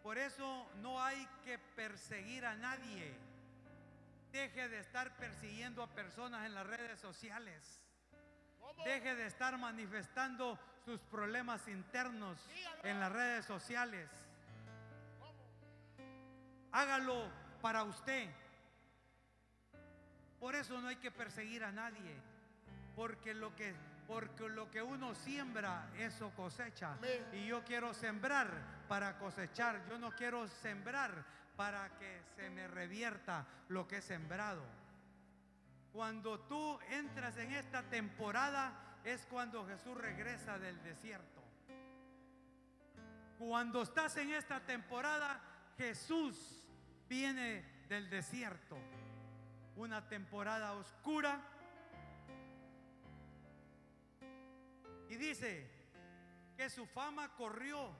Por 0.01 0.17
eso 0.17 0.65
no 0.81 1.03
hay 1.03 1.27
que 1.43 1.59
perseguir 1.59 2.45
a 2.45 2.55
nadie. 2.55 3.26
Deje 4.37 4.69
de 4.69 4.77
estar 4.77 5.17
persiguiendo 5.17 5.81
a 5.81 5.87
personas 5.87 6.45
en 6.45 6.53
las 6.53 6.67
redes 6.67 6.99
sociales. 6.99 7.81
Deje 8.85 9.15
de 9.15 9.25
estar 9.25 9.57
manifestando 9.57 10.59
sus 10.85 11.01
problemas 11.01 11.67
internos 11.67 12.37
en 12.83 12.99
las 12.99 13.11
redes 13.11 13.45
sociales. 13.45 14.07
Hágalo 16.71 17.31
para 17.63 17.81
usted. 17.81 18.29
Por 20.39 20.53
eso 20.53 20.79
no 20.81 20.89
hay 20.89 20.97
que 20.97 21.09
perseguir 21.09 21.63
a 21.63 21.71
nadie. 21.71 22.21
Porque 22.95 23.33
lo 23.33 23.55
que 23.55 23.73
Porque 24.07 24.47
lo 24.49 24.69
que 24.69 24.83
uno 24.83 25.15
siembra, 25.15 25.89
eso 25.97 26.29
cosecha. 26.35 26.95
Y 27.33 27.47
yo 27.47 27.63
quiero 27.63 27.91
sembrar 27.95 28.51
para 28.87 29.17
cosechar. 29.17 29.83
Yo 29.89 29.97
no 29.97 30.11
quiero 30.11 30.47
sembrar 30.47 31.25
para 31.57 31.89
que 31.97 32.21
se 32.35 32.49
me 32.51 32.67
revierta 32.67 33.45
lo 33.67 33.87
que 33.87 33.97
he 33.97 34.01
sembrado. 34.01 34.63
Cuando 35.91 36.39
tú 36.41 36.79
entras 36.91 37.35
en 37.37 37.51
esta 37.51 37.81
temporada 37.83 38.99
es 39.03 39.25
cuando 39.25 39.65
Jesús 39.65 39.97
regresa 39.97 40.59
del 40.59 40.81
desierto. 40.83 41.41
Cuando 43.39 43.81
estás 43.81 44.15
en 44.17 44.31
esta 44.31 44.59
temporada, 44.59 45.41
Jesús 45.77 46.63
viene 47.09 47.83
del 47.89 48.09
desierto. 48.09 48.77
Una 49.75 50.07
temporada 50.07 50.73
oscura. 50.73 51.41
Y 55.09 55.15
dice 55.15 55.69
que 56.55 56.69
su 56.69 56.85
fama 56.85 57.33
corrió. 57.35 57.91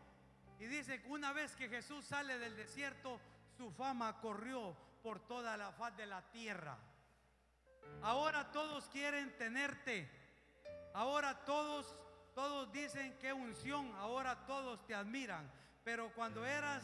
Y 0.60 0.66
dice 0.66 1.02
que 1.02 1.08
una 1.08 1.34
vez 1.34 1.56
que 1.56 1.70
Jesús 1.70 2.06
sale 2.06 2.38
del 2.40 2.56
desierto, 2.56 3.20
su 3.58 3.72
fama 3.72 4.20
corrió 4.22 4.76
por 5.02 5.20
toda 5.20 5.58
la 5.58 5.72
faz 5.72 5.98
de 5.98 6.06
la 6.06 6.22
tierra. 6.32 6.78
Ahora 8.04 8.52
todos 8.52 8.88
quieren 8.90 9.36
tenerte. 9.38 10.10
Ahora 10.94 11.44
todos, 11.46 11.96
todos 12.36 12.72
dicen 12.72 13.18
que 13.20 13.34
unción. 13.34 13.92
Ahora 13.98 14.46
todos 14.46 14.86
te 14.86 14.94
admiran. 14.94 15.50
Pero 15.84 16.14
cuando 16.14 16.46
eras 16.46 16.84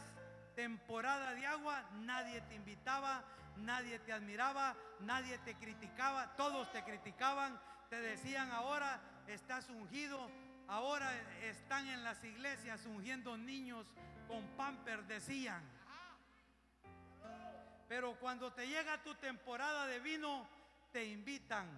temporada 0.55 1.33
de 1.33 1.45
agua, 1.45 1.83
nadie 2.01 2.41
te 2.41 2.55
invitaba, 2.55 3.23
nadie 3.57 3.99
te 3.99 4.13
admiraba, 4.13 4.75
nadie 4.99 5.37
te 5.39 5.55
criticaba. 5.55 6.35
Todos 6.35 6.71
te 6.71 6.83
criticaban. 6.83 7.59
Te 7.89 8.01
decían 8.01 8.51
ahora 8.51 8.99
estás 9.27 9.69
ungido. 9.69 10.29
Ahora 10.67 11.11
están 11.41 11.87
en 11.87 12.03
las 12.03 12.23
iglesias 12.23 12.85
ungiendo 12.85 13.37
niños 13.37 13.85
con 14.27 14.47
pamper, 14.57 15.03
decían. 15.05 15.61
Pero 17.93 18.15
cuando 18.15 18.51
te 18.51 18.67
llega 18.67 18.97
tu 19.03 19.13
temporada 19.13 19.85
de 19.85 19.99
vino, 19.99 20.47
te 20.91 21.05
invitan 21.05 21.69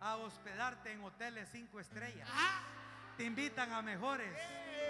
a 0.00 0.16
hospedarte 0.16 0.90
en 0.90 1.00
hoteles 1.04 1.48
cinco 1.52 1.78
estrellas. 1.78 2.28
Te 3.16 3.22
invitan 3.22 3.72
a 3.72 3.80
mejores. 3.80 4.36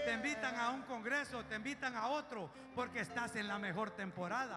Te 0.06 0.14
invitan 0.14 0.56
a 0.58 0.70
un 0.70 0.80
congreso, 0.84 1.44
te 1.44 1.56
invitan 1.56 1.94
a 1.96 2.06
otro, 2.06 2.50
porque 2.74 3.00
estás 3.00 3.36
en 3.36 3.46
la 3.46 3.58
mejor 3.58 3.90
temporada. 3.90 4.56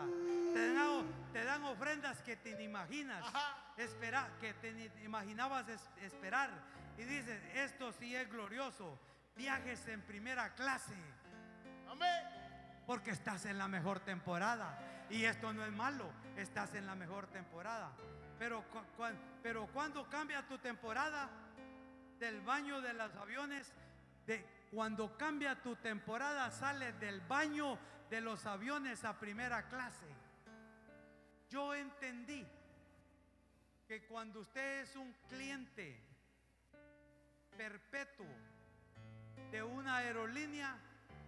Te 0.54 1.44
dan, 1.44 1.62
ofrendas 1.66 2.22
que 2.22 2.38
te 2.38 2.52
imaginas, 2.64 3.26
espera, 3.76 4.30
que 4.40 4.54
te 4.54 4.70
imaginabas 5.04 5.68
es- 5.68 5.90
esperar. 6.04 6.52
Y 6.98 7.04
dices, 7.04 7.42
esto 7.54 7.92
sí 7.92 8.16
es 8.16 8.30
glorioso. 8.30 8.98
Viajes 9.36 9.86
en 9.90 10.02
primera 10.04 10.54
clase 10.56 10.96
Amén. 11.90 12.43
Porque 12.86 13.12
estás 13.12 13.46
en 13.46 13.58
la 13.58 13.68
mejor 13.68 14.00
temporada. 14.02 15.06
Y 15.10 15.26
esto 15.26 15.54
no 15.54 15.64
es 15.66 15.72
malo, 15.72 16.10
estás 16.38 16.74
en 16.76 16.86
la 16.86 16.96
mejor 16.96 17.28
temporada. 17.28 17.92
Pero, 18.40 18.64
cu- 18.70 18.84
cu- 18.98 19.16
pero 19.42 19.68
cuando 19.68 20.10
cambia 20.10 20.46
tu 20.48 20.58
temporada 20.58 21.30
del 22.20 22.42
baño 22.42 22.82
de 22.82 22.94
los 22.94 23.14
aviones, 23.16 23.72
de, 24.26 24.46
cuando 24.72 25.18
cambia 25.18 25.62
tu 25.62 25.76
temporada, 25.76 26.50
sales 26.52 27.00
del 27.00 27.22
baño 27.22 27.78
de 28.10 28.22
los 28.22 28.46
aviones 28.46 29.04
a 29.06 29.20
primera 29.20 29.68
clase. 29.70 30.06
Yo 31.50 31.74
entendí 31.76 32.46
que 33.88 34.06
cuando 34.08 34.40
usted 34.40 34.82
es 34.82 34.96
un 34.96 35.14
cliente 35.30 36.02
perpetuo 37.56 38.26
de 39.52 39.62
una 39.62 39.98
aerolínea, 39.98 40.76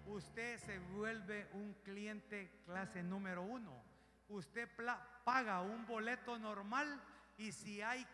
usted 0.07 0.57
se 0.59 0.79
vuelve 0.79 1.47
un 1.53 1.73
cliente 1.83 2.61
clase 2.65 3.03
número 3.03 3.41
uno. 3.41 3.83
Usted 4.29 4.69
paga 5.23 5.61
un 5.61 5.85
boleto 5.85 6.37
normal 6.39 7.01
y 7.37 7.51
si 7.51 7.81
hay 7.81 8.05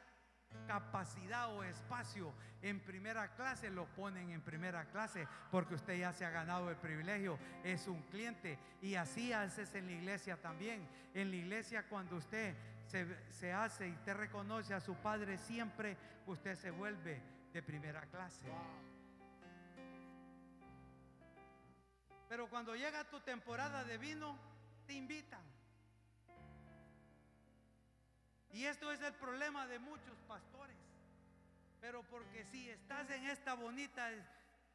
capacidad 0.68 1.54
o 1.56 1.64
espacio 1.64 2.34
en 2.62 2.80
primera 2.80 3.34
clase, 3.36 3.70
lo 3.70 3.86
ponen 3.86 4.30
en 4.32 4.42
primera 4.42 4.86
clase 4.86 5.28
porque 5.50 5.76
usted 5.76 5.98
ya 5.98 6.14
se 6.14 6.26
ha 6.26 6.30
ganado 6.30 6.70
el 6.70 6.76
privilegio, 6.76 7.39
es 7.64 7.88
un 7.88 8.02
cliente. 8.04 8.60
Y 8.82 8.96
así 8.96 9.34
haces 9.34 9.74
en 9.76 9.88
la 9.88 9.94
iglesia 9.94 10.38
también. 10.38 10.88
En 11.14 11.30
la 11.30 11.36
iglesia 11.38 11.88
cuando 11.88 12.18
usted 12.18 12.56
se, 12.86 13.32
se 13.32 13.54
hace 13.54 13.88
y 13.88 13.96
te 14.04 14.14
reconoce 14.14 14.74
a 14.74 14.82
su 14.82 14.96
padre 14.96 15.38
siempre, 15.38 15.98
usted 16.28 16.56
se 16.56 16.72
vuelve 16.72 17.22
de 17.54 17.64
primera 17.64 18.02
clase. 18.08 18.46
Pero 22.32 22.47
cuando 22.47 22.73
llega 22.77 23.03
tu 23.09 23.19
temporada 23.19 23.84
de 23.84 23.97
vino, 23.97 24.38
te 24.88 24.93
invitan. 24.93 25.41
Y 28.53 28.63
esto 28.63 28.89
es 28.89 29.01
el 29.01 29.13
problema 29.15 29.67
de 29.67 29.79
muchos 29.79 30.17
pastores. 30.29 30.77
Pero 31.82 32.03
porque 32.03 32.45
si 32.45 32.69
estás 32.69 33.09
en 33.09 33.27
esta 33.27 33.53
bonita, 33.55 34.09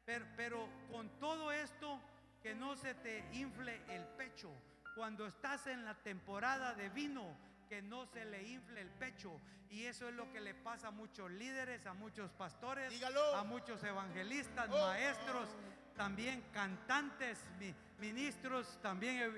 pero, 0.05 0.23
pero 0.35 0.69
con 0.91 1.09
todo 1.19 1.51
esto, 1.51 1.99
que 2.43 2.53
no 2.53 2.75
se 2.75 2.93
te 2.93 3.25
infle 3.33 3.81
el 3.87 4.05
pecho. 4.05 4.51
Cuando 4.93 5.25
estás 5.25 5.65
en 5.65 5.83
la 5.83 5.95
temporada 5.95 6.75
de 6.75 6.89
vino, 6.89 7.35
que 7.67 7.81
no 7.81 8.05
se 8.05 8.23
le 8.25 8.43
infle 8.49 8.81
el 8.81 8.91
pecho. 8.91 9.41
Y 9.71 9.85
eso 9.85 10.07
es 10.07 10.13
lo 10.13 10.31
que 10.31 10.41
le 10.41 10.53
pasa 10.53 10.89
a 10.89 10.91
muchos 10.91 11.31
líderes, 11.31 11.87
a 11.87 11.95
muchos 11.95 12.29
pastores, 12.33 12.91
Dígalo. 12.91 13.35
a 13.35 13.43
muchos 13.43 13.83
evangelistas, 13.83 14.69
Oh. 14.71 14.77
maestros, 14.89 15.49
también 15.97 16.43
cantantes, 16.53 17.43
mi- 17.59 17.73
ministros, 17.99 18.79
también 18.81 19.17
eh, 19.17 19.31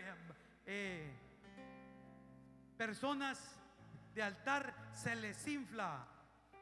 eh, 0.67 1.11
personas 2.77 3.55
de 4.13 4.21
altar, 4.23 4.73
se 4.93 5.15
les 5.15 5.47
infla 5.47 6.05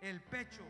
el 0.01 0.21
pecho. 0.21 0.63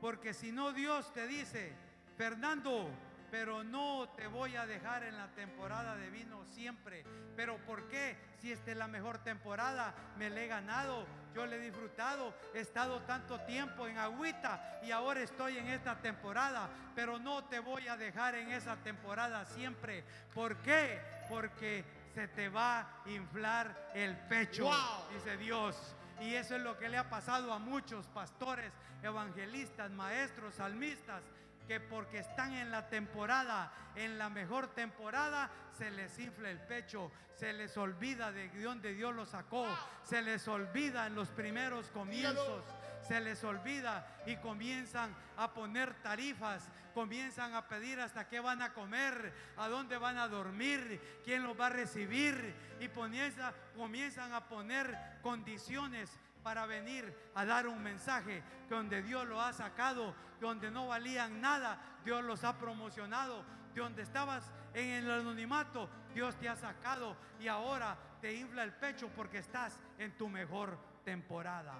Porque 0.00 0.32
si 0.32 0.52
no 0.52 0.72
Dios 0.72 1.12
te 1.12 1.26
dice, 1.26 1.72
Fernando, 2.16 2.88
pero 3.30 3.64
no 3.64 4.08
te 4.16 4.26
voy 4.26 4.56
a 4.56 4.66
dejar 4.66 5.04
en 5.04 5.16
la 5.16 5.28
temporada 5.28 5.96
de 5.96 6.10
vino 6.10 6.44
siempre. 6.46 7.04
Pero 7.36 7.56
¿por 7.58 7.88
qué? 7.88 8.16
Si 8.40 8.52
esta 8.52 8.70
es 8.70 8.76
la 8.76 8.86
mejor 8.88 9.18
temporada, 9.18 9.94
me 10.18 10.30
la 10.30 10.40
he 10.42 10.46
ganado, 10.46 11.06
yo 11.34 11.46
le 11.46 11.56
he 11.56 11.60
disfrutado, 11.60 12.34
he 12.54 12.60
estado 12.60 13.00
tanto 13.02 13.40
tiempo 13.42 13.86
en 13.86 13.98
agüita 13.98 14.80
y 14.82 14.90
ahora 14.90 15.20
estoy 15.20 15.58
en 15.58 15.68
esta 15.68 15.96
temporada, 15.96 16.68
pero 16.94 17.18
no 17.18 17.44
te 17.44 17.58
voy 17.58 17.88
a 17.88 17.96
dejar 17.96 18.34
en 18.36 18.50
esa 18.52 18.76
temporada 18.76 19.44
siempre. 19.44 20.04
¿Por 20.34 20.56
qué? 20.58 21.00
Porque 21.28 21.84
se 22.14 22.28
te 22.28 22.48
va 22.48 22.80
a 22.80 23.10
inflar 23.10 23.90
el 23.94 24.16
pecho, 24.16 24.64
Wow. 24.64 25.10
dice 25.12 25.36
Dios. 25.36 25.76
Y 26.20 26.34
eso 26.34 26.56
es 26.56 26.62
lo 26.62 26.78
que 26.78 26.88
le 26.88 26.96
ha 26.96 27.10
pasado 27.10 27.52
a 27.52 27.58
muchos 27.58 28.06
pastores, 28.06 28.72
evangelistas, 29.02 29.90
maestros, 29.90 30.54
salmistas, 30.54 31.22
que 31.66 31.80
porque 31.80 32.18
están 32.18 32.52
en 32.54 32.70
la 32.70 32.88
temporada, 32.88 33.72
en 33.94 34.18
la 34.18 34.28
mejor 34.28 34.68
temporada, 34.68 35.50
se 35.76 35.90
les 35.90 36.18
infla 36.18 36.50
el 36.50 36.60
pecho, 36.60 37.10
se 37.34 37.52
les 37.52 37.76
olvida 37.76 38.30
de 38.32 38.48
dónde 38.62 38.94
Dios 38.94 39.14
los 39.14 39.30
sacó, 39.30 39.66
se 40.04 40.22
les 40.22 40.46
olvida 40.48 41.06
en 41.06 41.14
los 41.14 41.28
primeros 41.28 41.88
comienzos, 41.90 42.64
se 43.06 43.20
les 43.20 43.42
olvida 43.44 44.06
y 44.26 44.36
comienzan 44.36 45.14
a 45.36 45.52
poner 45.52 45.94
tarifas, 46.02 46.68
comienzan 46.94 47.54
a 47.54 47.68
pedir 47.68 48.00
hasta 48.00 48.26
qué 48.26 48.40
van 48.40 48.62
a 48.62 48.72
comer, 48.72 49.32
a 49.58 49.68
dónde 49.68 49.98
van 49.98 50.16
a 50.18 50.28
dormir, 50.28 51.20
quién 51.24 51.42
los 51.42 51.58
va 51.60 51.66
a 51.66 51.70
recibir 51.70 52.54
y 52.80 52.88
comienza- 52.88 53.52
comienzan 53.76 54.32
a 54.32 54.48
poner 54.48 54.96
condiciones 55.22 56.10
para 56.42 56.64
venir 56.64 57.12
a 57.34 57.44
dar 57.44 57.66
un 57.66 57.82
mensaje 57.82 58.42
donde 58.70 59.02
Dios 59.02 59.26
lo 59.26 59.40
ha 59.42 59.52
sacado, 59.52 60.14
donde 60.40 60.70
no 60.70 60.88
valían 60.88 61.40
nada, 61.40 61.78
Dios 62.04 62.24
los 62.24 62.44
ha 62.44 62.58
promocionado, 62.58 63.44
de 63.74 63.80
donde 63.80 64.02
estabas 64.02 64.52
en 64.74 65.04
el 65.04 65.10
anonimato, 65.10 65.88
Dios 66.14 66.36
te 66.36 66.48
ha 66.48 66.56
sacado 66.56 67.16
y 67.40 67.48
ahora 67.48 67.96
te 68.20 68.34
infla 68.34 68.62
el 68.62 68.72
pecho 68.72 69.08
porque 69.14 69.38
estás 69.38 69.78
en 69.98 70.16
tu 70.16 70.28
mejor 70.28 70.78
temporada. 71.04 71.74